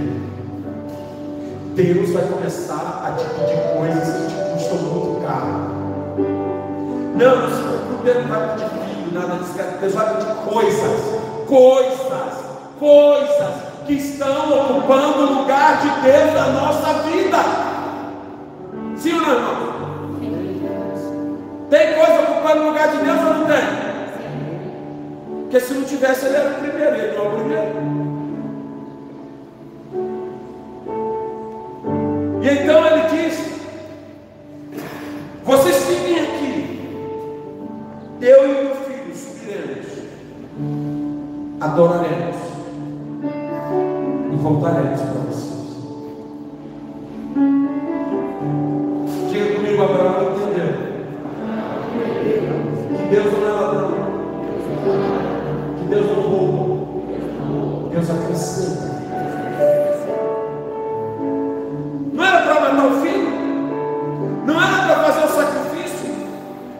Deus 1.75 2.11
vai 2.11 2.23
começar 2.23 3.03
a 3.03 3.11
pedir 3.11 3.61
coisas 3.77 4.15
que 4.15 4.27
te 4.27 4.53
custam 4.53 4.77
muito 4.77 5.25
caro. 5.25 5.73
Não, 7.15 7.41
não 7.41 7.49
se 7.49 7.63
preocupe, 7.63 8.13
não 8.21 8.27
vai 8.27 8.49
pedir 8.49 8.69
filho, 8.69 9.13
nada 9.13 9.35
disso. 9.35 9.53
Deus 9.81 9.93
vai 9.93 10.17
pedir 10.17 10.35
coisas, 10.35 11.01
coisas, 11.47 12.33
coisas 12.79 13.53
que 13.87 13.93
estão 13.93 14.61
ocupando 14.61 15.19
o 15.19 15.39
lugar 15.39 15.81
de 15.81 15.89
Deus 16.01 16.33
na 16.33 16.47
nossa 16.49 16.93
vida. 17.03 17.37
Sim 18.97 19.13
ou 19.13 19.21
não, 19.21 19.33
irmão? 19.33 19.72
Tem 21.73 21.95
coisa 21.95 22.21
ocupando 22.21 22.61
o 22.61 22.65
lugar 22.67 22.87
de 22.91 22.97
Deus 22.97 23.17
ou 23.17 23.33
não 23.33 23.47
tem? 23.47 23.63
Porque 25.41 25.59
se 25.59 25.73
não 25.73 25.83
tivesse, 25.83 26.27
ele 26.27 26.35
era 26.35 26.51
o 26.51 26.53
primeiro, 26.53 26.95
ele 26.95 27.17
não 27.17 27.25
é 27.25 27.27
o 27.27 27.31
primeiro. 27.31 27.73
E 32.43 32.49
então 32.61 32.85
ele 32.85 33.01
diz: 33.09 33.35
Vocês 35.43 35.83
fiquem 35.85 36.19
aqui 36.19 36.53
eu 38.21 38.45
e 38.45 38.65
meu 38.65 38.75
filho 38.75 39.15
subiremos, 39.15 39.87
adoraremos 41.59 42.02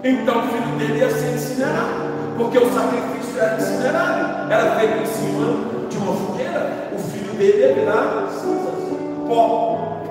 então 0.03 0.39
o 0.39 0.47
filho 0.49 0.77
dele 0.77 0.99
ia 0.99 1.09
ser 1.09 1.33
incinerado, 1.33 2.11
porque 2.37 2.57
o 2.57 2.73
sacrifício 2.73 3.39
era 3.39 3.55
incinerado, 3.55 4.51
era 4.51 4.75
feito 4.75 4.97
em 5.01 5.05
cima 5.05 5.45
de 5.89 5.97
uma 5.97 6.13
fogueira, 6.13 6.89
o 6.93 6.99
filho 6.99 7.33
dele 7.35 7.59
ia 7.59 7.73
virar 7.73 8.27
cinzas, 8.29 8.97
pó. 9.25 10.01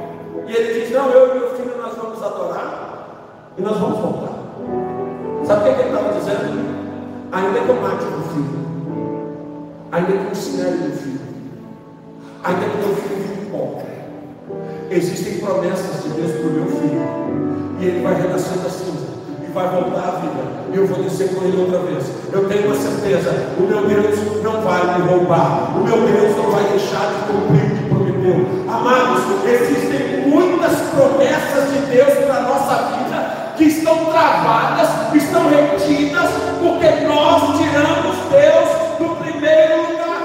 E 0.46 0.52
ele 0.55 0.81
diz: 0.81 0.90
Não, 0.92 1.11
eu 1.11 1.37
e 1.37 1.38
meu 1.38 1.57
filho 1.57 1.76
nós 1.76 1.94
vamos 1.94 2.22
adorar 2.22 3.52
e 3.59 3.61
nós 3.61 3.76
vamos 3.76 3.98
voltar. 3.98 4.33
Sabe 5.44 5.61
o 5.61 5.74
que, 5.74 5.81
ele 5.83 5.90
estava 5.90 6.18
dizendo? 6.18 6.72
Ainda 7.33 7.61
que 7.61 7.68
eu 7.68 7.81
mate 7.83 8.05
o 8.05 8.22
filho, 8.33 8.66
ainda 9.92 10.07
que 10.07 10.24
eu 10.24 10.31
incinere 10.31 10.76
meu 10.78 10.92
filho, 10.92 11.20
ainda 12.44 12.61
que 12.61 12.76
meu 12.78 12.96
filho 12.96 13.16
vive 13.16 13.50
pó, 13.50 13.83
existem 14.90 15.38
promessas 15.38 16.02
de 16.02 16.09
Deus 16.11 16.33
para 16.33 16.46
o 16.46 16.50
meu 16.50 16.66
filho, 16.66 17.78
e 17.78 17.85
ele 17.85 18.02
vai 18.02 18.14
renascer 18.14 18.57
da 18.59 18.70
cinza 18.70 19.02
vai 19.53 19.69
voltar 19.69 20.09
à 20.09 20.11
vida. 20.21 20.43
E 20.73 20.77
eu 20.77 20.87
vou 20.87 21.03
dizer 21.05 21.35
com 21.35 21.45
ele 21.45 21.61
outra 21.61 21.79
vez. 21.81 22.05
Eu 22.33 22.49
tenho 22.49 22.67
uma 22.67 22.75
certeza: 22.75 23.31
o 23.59 23.62
meu 23.62 23.87
Deus 23.87 24.43
não 24.43 24.62
vai 24.62 24.99
me 24.99 25.09
roubar. 25.09 25.77
O 25.77 25.85
meu 25.85 25.97
Deus 25.97 26.37
não 26.37 26.51
vai 26.51 26.65
deixar 26.65 27.12
de 27.12 27.33
cumprir 27.33 27.65
o 27.65 27.77
que 27.77 27.88
prometeu. 27.88 28.47
Amados, 28.69 29.23
existem 29.45 30.29
muitas 30.29 30.73
promessas 30.91 31.73
de 31.73 31.79
Deus 31.87 32.12
para 32.25 32.37
a 32.37 32.43
nossa 32.43 32.75
vida 32.97 33.53
que 33.57 33.65
estão 33.65 34.07
travadas, 34.07 34.88
estão 35.15 35.49
retidas, 35.49 36.31
porque 36.59 37.07
nós 37.07 37.59
tiramos 37.59 38.17
Deus 38.31 38.99
do 38.99 39.17
primeiro 39.17 39.83
lugar. 39.83 40.23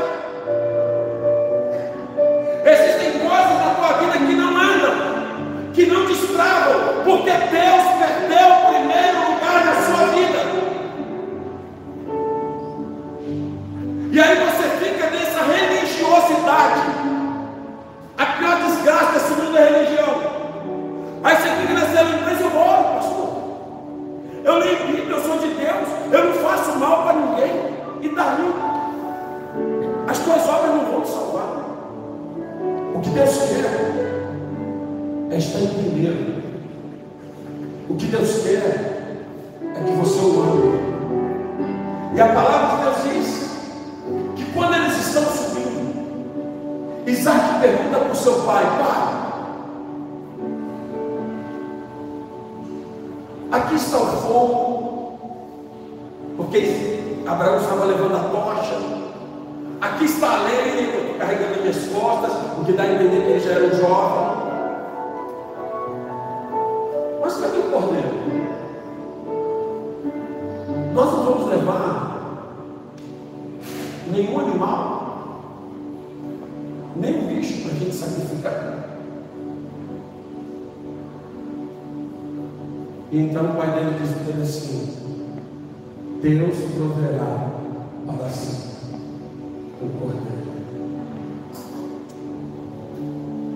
Existem 2.65 3.19
coisas 3.19 3.57
na 3.59 3.75
tua 3.75 3.97
vida 3.99 4.25
que 4.25 4.33
não 4.33 4.57
andam, 4.57 4.93
que 5.73 5.85
não 5.85 6.05
destravam, 6.05 7.03
porque 7.03 7.31
Deus 7.31 7.86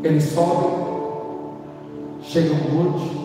Eles 0.03 0.23
sobem, 0.23 0.71
chegam 2.23 2.55
um 2.55 2.83
monte, 2.83 3.21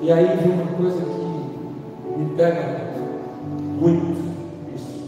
e 0.00 0.10
aí 0.10 0.36
vem 0.38 0.52
uma 0.52 0.66
coisa 0.72 1.02
que 1.02 2.18
me 2.18 2.34
pega 2.34 2.94
muito 3.78 4.16
isso. 4.74 5.04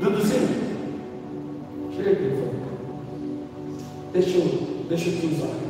Duduzinho, 0.00 0.48
chega 1.94 2.12
aqui, 2.12 2.30
por 2.30 2.38
favor. 2.38 2.54
Deixa 4.12 4.38
deixa 4.88 5.10
eu 5.10 5.20
te 5.20 5.26
usar. 5.26 5.69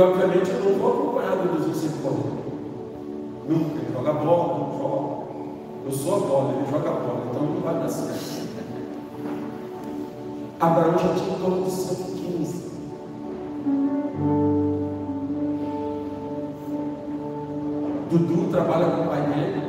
obviamente 0.00 0.50
eu 0.50 0.60
não 0.64 0.78
vou 0.78 0.92
acompanhado 0.92 1.48
dos 1.48 1.66
discípulos. 1.72 2.18
Nunca. 3.48 3.80
Ele 3.80 3.92
joga 3.92 4.12
bola, 4.12 4.58
não 4.58 4.78
joga. 4.78 5.20
Eu 5.84 5.92
sou 5.92 6.16
a 6.16 6.18
bola, 6.20 6.54
ele 6.54 6.70
joga 6.70 6.90
bola, 6.90 7.22
então 7.30 7.42
não 7.42 7.60
vai 7.60 7.74
dar 7.74 7.88
certo. 7.88 8.40
Abraão 10.60 10.92
já 10.92 11.14
tinha 11.14 11.36
em 11.36 11.40
torno 11.40 11.64
de 11.64 11.70
115. 11.70 12.70
Dudu 18.10 18.50
trabalha 18.50 18.86
com 18.90 19.02
o 19.02 19.08
pai 19.08 19.22
dele. 19.22 19.62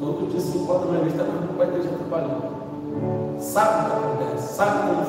Todo 0.00 0.30
dia, 0.30 0.40
5 0.40 0.72
horas 0.72 0.86
da 0.86 0.92
manhã, 0.92 1.06
está 1.08 1.24
com 1.24 1.52
o 1.52 1.56
pai 1.58 1.66
dele 1.66 1.82
já 1.82 1.90
trabalhou. 1.90 3.38
Sabe 3.38 3.68
o 3.68 3.84
que 3.84 3.96
acontece, 3.96 4.54
sabe 4.54 4.88
como 4.88 5.04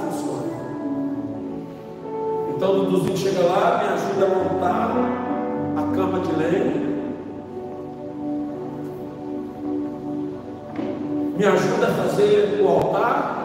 gente 3.09 3.21
chega 3.21 3.41
lá, 3.41 3.81
me 3.81 3.89
ajuda 3.89 4.25
a 4.25 4.29
montar 4.29 4.93
a 5.77 5.95
cama 5.95 6.19
de 6.19 6.31
lenha, 6.35 6.89
me 11.35 11.45
ajuda 11.45 11.87
a 11.87 11.91
fazer 11.91 12.61
o 12.61 12.67
altar. 12.67 13.35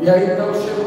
E 0.00 0.10
aí 0.10 0.30
então 0.30 0.54
chega 0.54 0.85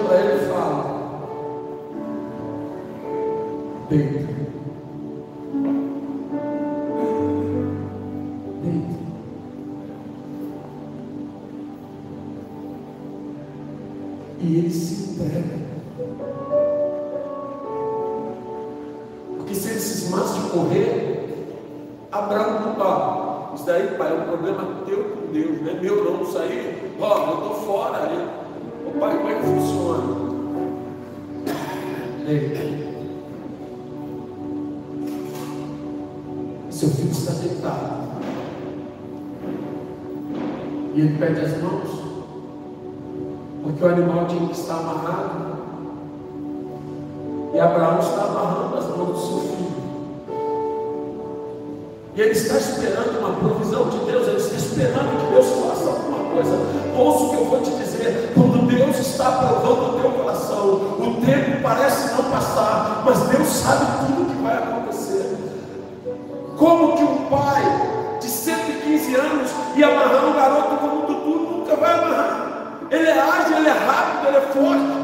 Porque 43.80 43.94
o 43.94 43.96
animal 43.96 44.26
tinha 44.28 44.46
que 44.46 44.60
estar 44.60 44.78
amarrado. 44.78 45.58
E 47.54 47.60
Abraão 47.60 48.00
está 48.00 48.26
amarrando 48.26 48.78
as 48.78 48.86
mãos 48.88 49.14
do 49.14 49.20
seu 49.20 49.40
filho. 49.40 49.70
E 52.14 52.22
ele 52.22 52.32
está 52.32 52.58
esperando 52.58 53.20
uma 53.20 53.38
prova 53.38 53.59
rápido, 73.92 74.28
ele 74.28 74.38
é 74.38 74.42
forte. 74.42 75.00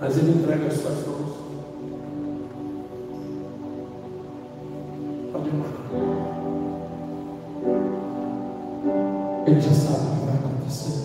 Mas 0.00 0.16
ele 0.16 0.30
entrega 0.30 0.66
as 0.66 0.74
suas 0.74 1.06
mãos. 1.06 1.36
Pode 5.32 5.48
ir, 5.48 5.52
Ele 9.46 9.60
já 9.60 9.72
sabe 9.72 10.06
o 10.06 10.10
que 10.14 10.26
vai 10.26 10.34
acontecer. 10.34 10.98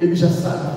Ele 0.00 0.14
já 0.14 0.28
sabe 0.28 0.67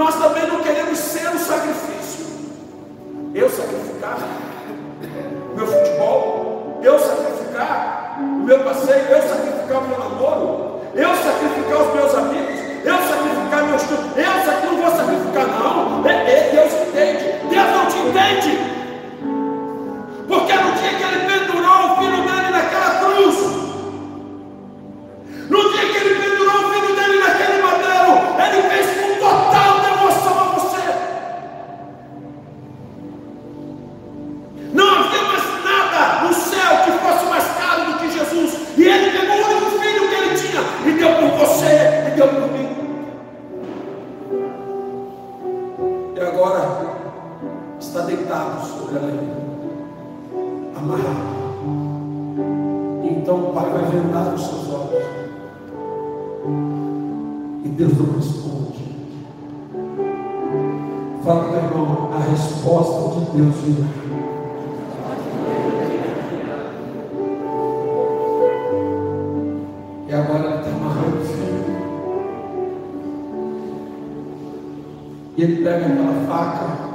Nós 0.00 0.14
também 0.14 0.46
não 0.46 0.62
queremos 0.62 0.98
não 58.00 58.16
responde. 58.16 58.80
Fala 61.22 61.50
o 61.50 61.56
irmão, 61.56 62.10
a 62.14 62.18
resposta 62.30 63.20
de 63.20 63.36
Deus 63.36 63.56
virá. 63.56 63.88
E 70.08 70.14
agora 70.14 70.48
ele 70.48 70.56
está 70.56 70.70
amarrando 70.70 71.16
o 71.16 71.24
filho. 71.24 71.80
E 75.36 75.42
ele 75.42 75.64
pega 75.64 75.86
aquela 75.86 76.26
faca 76.26 76.90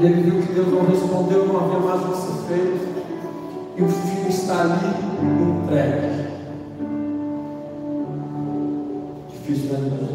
E 0.00 0.06
ele 0.06 0.30
viu 0.30 0.42
que 0.42 0.52
Deus 0.52 0.68
não 0.68 0.86
respondeu, 0.86 1.46
não 1.46 1.56
havia 1.56 1.80
mais 1.80 2.02
o 2.02 2.12
que 2.12 2.18
ser 2.18 2.46
feito. 2.46 2.88
E 3.76 3.82
o 3.82 3.88
filho 3.88 4.28
está 4.28 4.60
ali 4.60 5.08
entregue. 5.68 6.07
Difícil, 9.58 9.78
né, 9.78 9.90
Deus? 9.98 10.10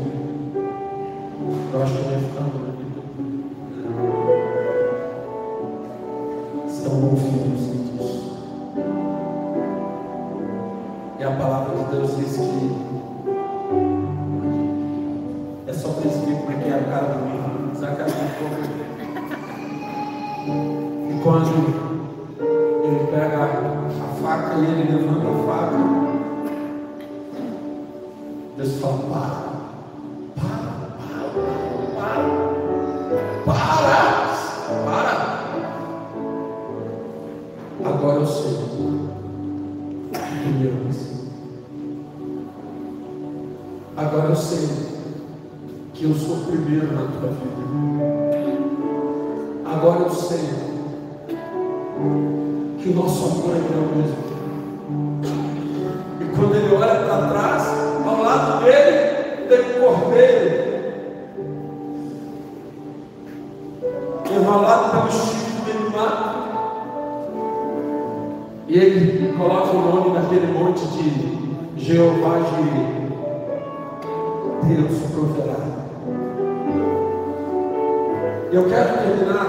Eu 1.74 1.84
acho 1.84 1.94
que 1.94 2.04
vai 2.04 2.18
ficar 2.18 2.44
aqui. 2.46 2.86
São 6.70 6.94
ouvidos 7.04 7.64
Deus. 7.98 8.14
E 11.20 11.24
a 11.24 11.32
palavra 11.32 11.76
de 11.76 11.84
Deus 11.92 12.16
diz 12.16 12.38
que 12.38 12.72
é 15.68 15.74
só 15.74 15.90
para 15.90 16.10
verem 16.10 16.36
como 16.38 16.52
é 16.52 16.56
que 16.64 16.70
é 16.70 16.74
a 16.76 16.84
cara 16.84 17.08
do 17.08 17.20
menino. 17.26 17.76
Zacarias 17.76 18.14
quando 21.22 21.73
Deus 28.56 28.80
fala, 28.80 29.00
para, 29.10 29.64
para, 30.36 30.84
para, 31.96 32.22
para, 34.76 34.84
para. 34.86 35.24
Agora 37.84 38.20
eu 38.20 38.28
sei 38.28 38.54
que 40.12 40.50
me 40.50 40.68
amas. 40.68 41.00
Agora 43.98 44.30
eu 44.30 44.36
sei 44.36 44.70
que 45.96 46.04
eu 46.04 46.14
sou 46.14 46.36
o 46.36 46.46
primeiro 46.46 46.94
na 46.94 47.08
tua 47.08 47.30
vida. 47.30 47.64
Agora 49.66 50.00
eu 50.02 50.12
sei 50.12 50.50
que 52.78 52.90
o 52.90 52.96
nosso 52.96 53.26
amor 53.26 53.56
é 53.56 53.60
o 53.60 53.96
mesmo. 53.98 54.23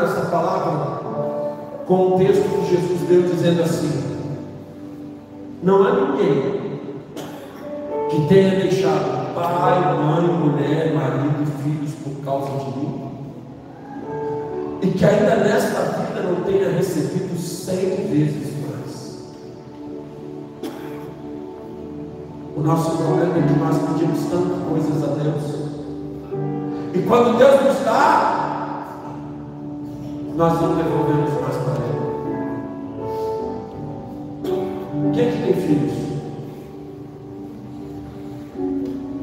Essa 0.05 0.27
palavra 0.27 1.05
com 1.87 2.15
o 2.15 2.19
texto 2.19 2.49
que 2.49 2.77
Jesus 2.77 3.01
deu 3.09 3.23
dizendo 3.23 3.63
assim: 3.63 4.03
Não 5.63 5.87
há 5.87 5.93
ninguém 5.93 6.65
que 8.11 8.29
tenha 8.29 8.61
deixado 8.61 9.35
pai, 9.35 9.97
mãe, 9.97 10.27
mulher, 10.27 10.95
marido, 10.95 11.45
filhos 11.63 11.93
por 12.03 12.25
causa 12.25 12.65
de 12.65 12.79
mim, 12.79 13.11
e 14.83 14.87
que 14.89 15.05
ainda 15.05 15.37
nesta 15.37 15.81
vida 15.81 16.23
não 16.23 16.43
tenha 16.45 16.71
recebido 16.71 17.37
cem 17.39 18.07
vezes 18.09 18.53
mais. 18.69 19.19
O 22.57 22.61
nosso 22.61 22.97
problema 22.97 23.39
é 23.39 23.43
que 23.43 23.59
nós 23.59 23.79
pedimos 23.79 24.25
tantas 24.31 24.69
coisas 24.69 25.03
a 25.03 25.15
Deus, 25.23 25.65
e 26.95 27.03
quando 27.03 27.37
Deus 27.37 27.65
nos 27.65 27.85
dá, 27.85 28.24
nós 30.37 30.61
não 30.61 30.75
devolvemos 30.75 31.31
mais 31.41 31.57
para 31.59 31.75
Ele. 31.85 31.95
Quem 35.13 35.29
é 35.29 35.31
que 35.31 35.43
tem 35.43 35.55
filhos? 35.55 35.93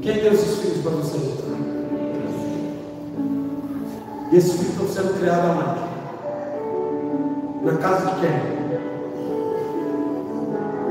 Quem 0.02 0.14
deu 0.14 0.32
esses 0.32 0.60
filhos 0.60 0.82
para 0.82 0.92
você? 0.92 1.18
E 4.32 4.38
esses 4.38 4.54
filhos 4.54 4.70
estão 4.70 4.88
sendo 4.88 5.20
criados 5.20 5.50
aonde? 5.50 5.82
Na 7.64 7.78
casa 7.78 8.06
de 8.12 8.22
quem? 8.22 8.32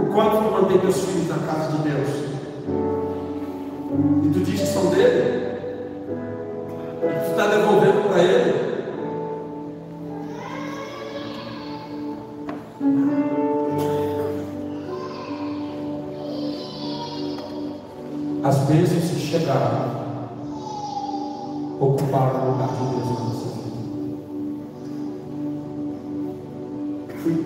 O 0.03 0.13
quanto 0.13 0.37
tu 0.37 0.51
mantém 0.53 0.79
teus 0.81 1.01
filhos 1.01 1.29
na 1.29 1.39
casa 1.39 1.73
de 1.73 1.79
Deus? 1.89 2.09
E 4.25 4.29
tu 4.35 4.41
diz 4.41 4.61
que 4.61 4.67
são 4.67 4.91
dele? 4.91 5.57
E 7.03 7.25
tu 7.25 7.31
está 7.31 7.47
devolvendo 7.47 8.00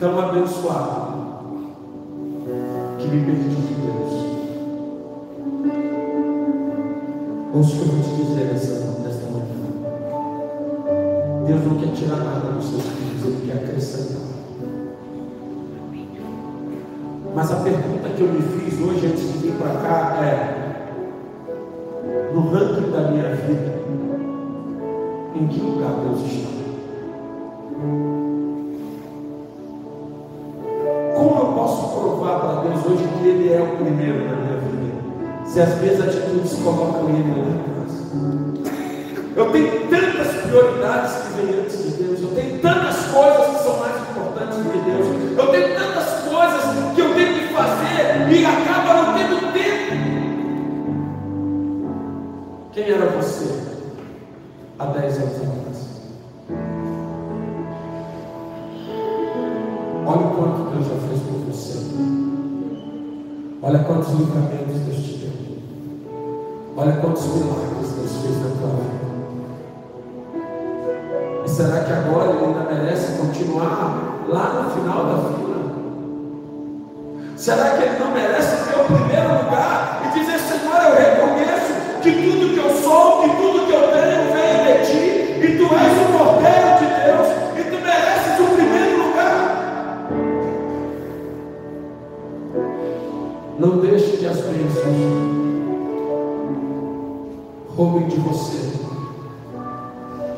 tão 0.04 0.20
abençoado 0.20 1.14
que 2.98 3.08
me 3.08 3.24
perdi 3.24 3.54
de 3.54 3.74
Deus. 3.74 4.12
Ouça 7.54 7.70
o 7.70 7.78
que 7.78 7.80
eu 7.80 7.86
vou 7.86 8.02
te 8.02 8.10
dizer 8.22 8.52
nesta 8.52 9.24
manhã. 9.30 9.56
Deus 11.46 11.64
não 11.64 11.76
quer 11.78 11.92
tirar 11.94 12.18
nada 12.18 12.52
dos 12.52 12.66
seus 12.68 12.82
filhos, 12.82 13.24
Ele 13.24 13.46
quer 13.46 13.64
acrescentar. 13.64 14.20
Mas 17.34 17.50
a 17.50 17.56
pergunta 17.56 18.08
que 18.10 18.20
eu 18.20 18.28
me 18.28 18.42
fiz 18.42 18.78
hoje 18.78 19.06
antes 19.06 19.32
de 19.32 19.38
vir 19.38 19.54
para 19.54 19.70
cá 19.70 20.22
é: 20.22 20.84
no 22.34 22.50
ranking 22.50 22.90
da 22.90 23.10
minha 23.10 23.34
vida, 23.36 23.78
em 25.34 25.46
que 25.46 25.60
lugar 25.60 25.92
Deus 25.92 26.20
está? 26.30 26.54
Deus 32.64 32.86
hoje 32.86 33.06
que 33.18 33.28
Ele 33.28 33.52
é 33.52 33.60
o 33.60 33.76
primeiro 33.76 34.24
na 34.24 34.36
minha 34.36 34.56
vida? 34.56 34.94
Se 35.46 35.60
as 35.60 35.80
minhas 35.80 36.00
atitudes 36.00 36.54
colocam 36.54 37.10
Ele 37.10 37.34
lá 37.38 37.60
atrás. 37.60 37.84
Eu 39.36 39.50
tenho 39.50 39.88
tantas 39.88 40.42
prioridades 40.42 41.12
que 41.12 41.32
vêm 41.34 41.60
antes 41.60 41.73
Deus 64.16 64.53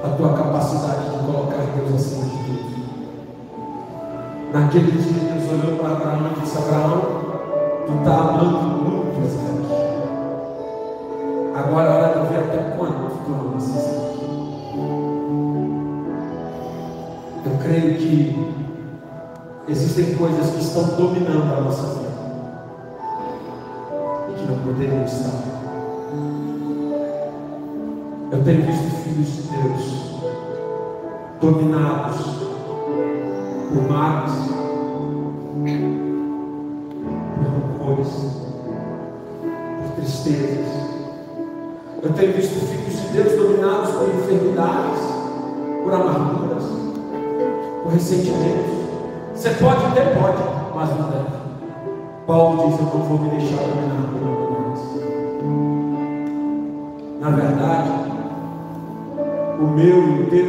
a 0.07 0.17
tua 0.17 0.33
capacidade 0.35 1.11
de 1.11 1.19
colocar 1.27 1.57
Deus 1.75 1.95
acima 1.95 2.25
de 2.27 2.31
tudo. 2.31 2.67
Naquele 4.53 4.93
dia, 4.93 5.33
Deus 5.33 5.51
olhou 5.53 5.79
para 5.79 5.93
Abraão 5.93 6.31
e 6.37 6.41
disse: 6.41 6.59
Abraão, 6.59 7.01
tu 7.87 7.93
está 7.99 8.15
amando 8.15 8.59
muito 8.59 9.27
Isaac. 9.27 9.67
Agora 11.55 11.89
é 11.89 11.93
hora 11.93 12.21
de 12.21 12.29
ver 12.29 12.39
até 12.39 12.59
quando 12.77 13.25
tu 13.25 13.33
amas 13.33 13.69
Isaac. 13.69 14.07
Eu 17.45 17.53
creio 17.63 17.97
que 17.97 18.55
existem 19.69 20.15
coisas 20.15 20.51
que 20.51 20.61
estão 20.61 20.85
dominando 20.97 21.53
a 21.53 21.61
nossa 21.63 21.83
vida 21.95 22.07
e 24.31 24.35
que 24.35 24.47
não 24.47 24.59
poderiam 24.59 25.05
estar. 25.05 25.47
Eu 28.33 28.43
tenho 28.45 28.63
visto 28.67 28.86
filhos 29.17 29.37
de 29.37 29.43
Deus 29.43 30.07
dominados 31.41 32.27
por 33.73 33.91
males, 33.91 34.33
por 37.39 37.45
rancores, 37.45 38.13
por 39.81 39.91
tristezas. 39.97 40.67
Eu 42.03 42.13
tenho 42.13 42.33
visto 42.35 42.67
filhos 42.67 43.01
de 43.01 43.09
Deus 43.09 43.33
dominados 43.37 43.91
por 43.91 44.09
enfermidades, 44.09 45.01
por 45.83 45.95
amarguras, 45.95 46.65
por 47.83 47.93
ressentimentos. 47.93 48.77
Você 49.35 49.51
pode 49.51 49.95
ter, 49.95 50.19
pode, 50.19 50.43
mas 50.75 50.91
não 50.91 51.11
deve. 51.11 51.37
Paulo 52.27 52.69
diz: 52.69 52.79
Eu 52.79 52.85
não 52.85 53.03
vou 53.03 53.19
me 53.19 53.31
deixar 53.31 53.63
dominar 53.63 54.16
meu 59.77 60.03
e 60.03 60.23
o 60.23 60.27
teu 60.31 60.47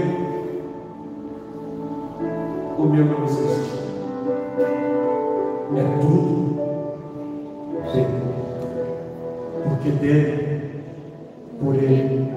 o 2.77 2.83
meu 2.85 3.05
não 3.05 3.25
existe. 3.25 3.77
É 5.75 5.99
tudo 5.99 6.55
dele. 7.91 8.23
Porque 9.67 9.91
dele, 9.91 10.83
por 11.59 11.75
ele 11.75 12.31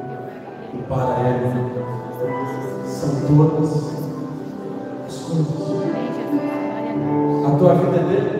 e 0.74 0.78
para 0.88 1.28
ele 1.28 1.50
são 2.86 3.10
todas 3.28 3.70
as 5.06 5.16
coisas. 5.22 5.46
A 7.46 7.50
tua 7.56 7.74
vida 7.74 7.98
é 7.98 8.02
dele? 8.02 8.39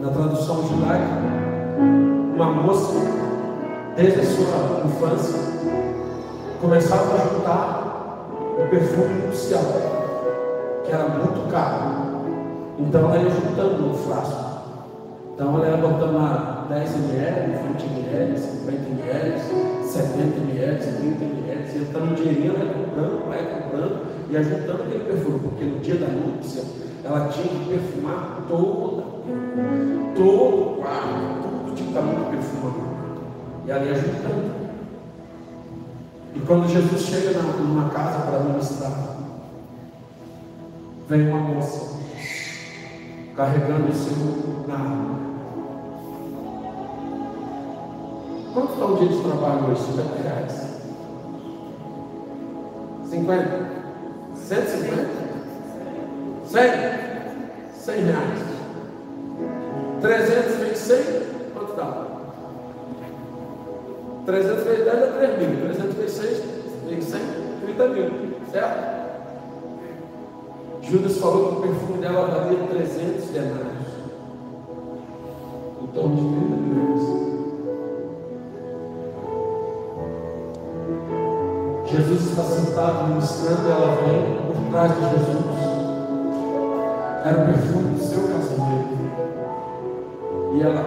Na 0.00 0.10
tradução 0.10 0.62
judaica, 0.68 1.18
uma 2.36 2.52
moça, 2.52 2.94
desde 3.96 4.20
a 4.20 4.24
sua 4.24 4.86
infância, 4.86 5.38
começaram 6.60 7.14
a 7.14 7.34
juntar 7.34 8.28
o 8.56 8.68
perfume 8.70 9.26
nupcial, 9.26 9.62
que 10.84 10.92
era 10.92 11.08
muito 11.08 11.50
caro. 11.50 12.06
Então 12.78 13.12
ela 13.12 13.18
ia 13.18 13.30
juntando 13.30 13.82
no 13.82 13.94
frasco. 13.94 14.48
Então 15.34 15.56
ela 15.56 15.68
ia 15.68 15.76
botando 15.76 16.14
lá 16.14 16.66
10 16.68 16.94
ml, 16.94 17.58
20 17.72 17.84
ml, 17.98 18.38
50 18.38 18.76
ml, 18.90 19.40
70 19.84 20.22
ml, 20.38 20.78
30 20.78 21.24
ml, 21.24 21.78
então 21.80 22.06
no 22.06 22.14
dinheirinho 22.14 22.54
ela 22.54 22.64
ia 22.64 22.72
comprando, 22.72 23.28
vai 23.28 23.38
comprando, 23.38 24.06
e 24.30 24.32
ia 24.32 24.44
juntando 24.44 24.82
aquele 24.84 25.04
perfume, 25.04 25.40
porque 25.40 25.64
no 25.64 25.80
dia 25.80 25.96
da 25.96 26.06
núpcia 26.06 26.62
ela 27.04 27.28
tinha 27.28 27.48
que 27.48 27.68
perfumar 27.70 28.42
toda, 28.48 28.97
todo 30.14 30.72
o 30.72 30.76
quarto, 30.76 31.64
tudo 31.64 31.74
tinha 31.74 31.88
estar 31.88 32.02
muito 32.02 32.30
perfumado. 32.30 32.82
E 33.66 33.70
ela 33.70 33.84
ia 33.84 33.94
juntando. 33.94 34.58
E 36.34 36.40
quando 36.40 36.68
Jesus 36.68 37.02
chega 37.02 37.40
numa 37.40 37.90
casa 37.90 38.26
para 38.26 38.40
ministrar, 38.40 39.16
vem 41.08 41.28
uma 41.28 41.38
moça 41.38 41.98
carregando 43.36 43.88
o 43.88 43.94
seu 43.94 44.64
narro. 44.66 45.18
Quanto 48.52 48.72
está 48.72 48.84
o 48.84 48.96
dia 48.96 49.08
de 49.08 49.22
trabalho 49.22 49.70
hoje? 49.70 49.82
50 49.82 50.22
reais. 50.22 50.68
50? 53.08 53.68
150? 54.34 55.10
100? 56.44 56.62
100 57.72 58.04
reais. 58.04 58.47
300 60.00 60.56
vezes 60.56 60.78
100? 60.78 60.96
Quanto 61.54 61.74
dá? 61.74 62.06
300 64.26 64.64
vezes 64.64 64.84
10 64.84 64.96
é 64.96 65.06
3 65.06 65.38
mil. 65.38 65.60
300 65.60 65.94
vezes 65.94 66.16
6 66.16 66.42
tem 66.88 67.00
100, 67.00 67.20
30 67.64 67.88
mil. 67.88 68.10
Certo? 68.52 68.98
Judas 70.82 71.18
falou 71.18 71.48
que 71.48 71.58
o 71.58 71.62
perfume 71.62 71.98
dela 71.98 72.26
valia 72.26 72.66
300 72.68 73.24
denários. 73.30 73.88
O 75.82 75.86
tom 75.88 76.14
de 76.14 76.20
30 76.20 76.56
mil. 76.56 76.78
Jesus 81.90 82.30
está 82.30 82.42
sentado 82.42 83.08
ministrando, 83.08 83.70
ela 83.70 83.96
vem 83.96 84.36
por 84.46 84.70
trás 84.70 84.94
de 84.94 85.00
Jesus. 85.00 85.58
Era 87.24 87.42
o 87.42 87.46
perfume 87.46 87.94
do 87.94 88.00
seu 88.04 88.22
casamento. 88.28 88.87
E 90.58 90.60
ela 90.60 90.82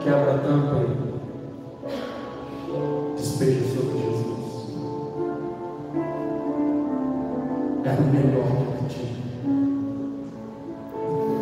quebra 0.00 0.34
a 0.34 0.38
tampa 0.38 0.82
e 0.82 0.88
despeja 3.16 3.76
sobre 3.76 3.96
Jesus. 3.96 4.74
Era 7.84 7.94
é 7.94 8.00
o 8.00 8.06
melhor 8.08 8.42
que 8.42 8.56
ela 8.56 8.88
tinha. 8.88 9.22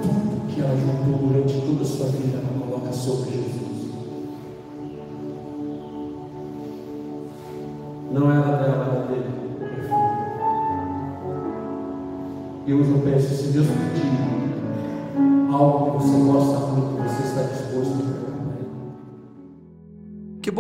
Tudo 0.02 0.54
que 0.54 0.60
ela 0.60 0.76
juntou 0.76 1.28
durante 1.28 1.62
toda 1.62 1.82
a 1.82 1.86
sua 1.86 2.08
vida, 2.08 2.40
ela 2.40 2.52
coloca 2.60 2.92
sobre 2.92 3.30
Jesus. 3.30 3.94
Não 8.12 8.30
era 8.30 8.56
dela, 8.58 8.84
era 8.84 9.00
dele. 9.06 9.30
E 12.66 12.74
hoje 12.74 12.90
eu 12.90 12.98
penso, 12.98 13.34
se 13.34 13.52
Deus 13.52 13.66
pedir 13.66 14.05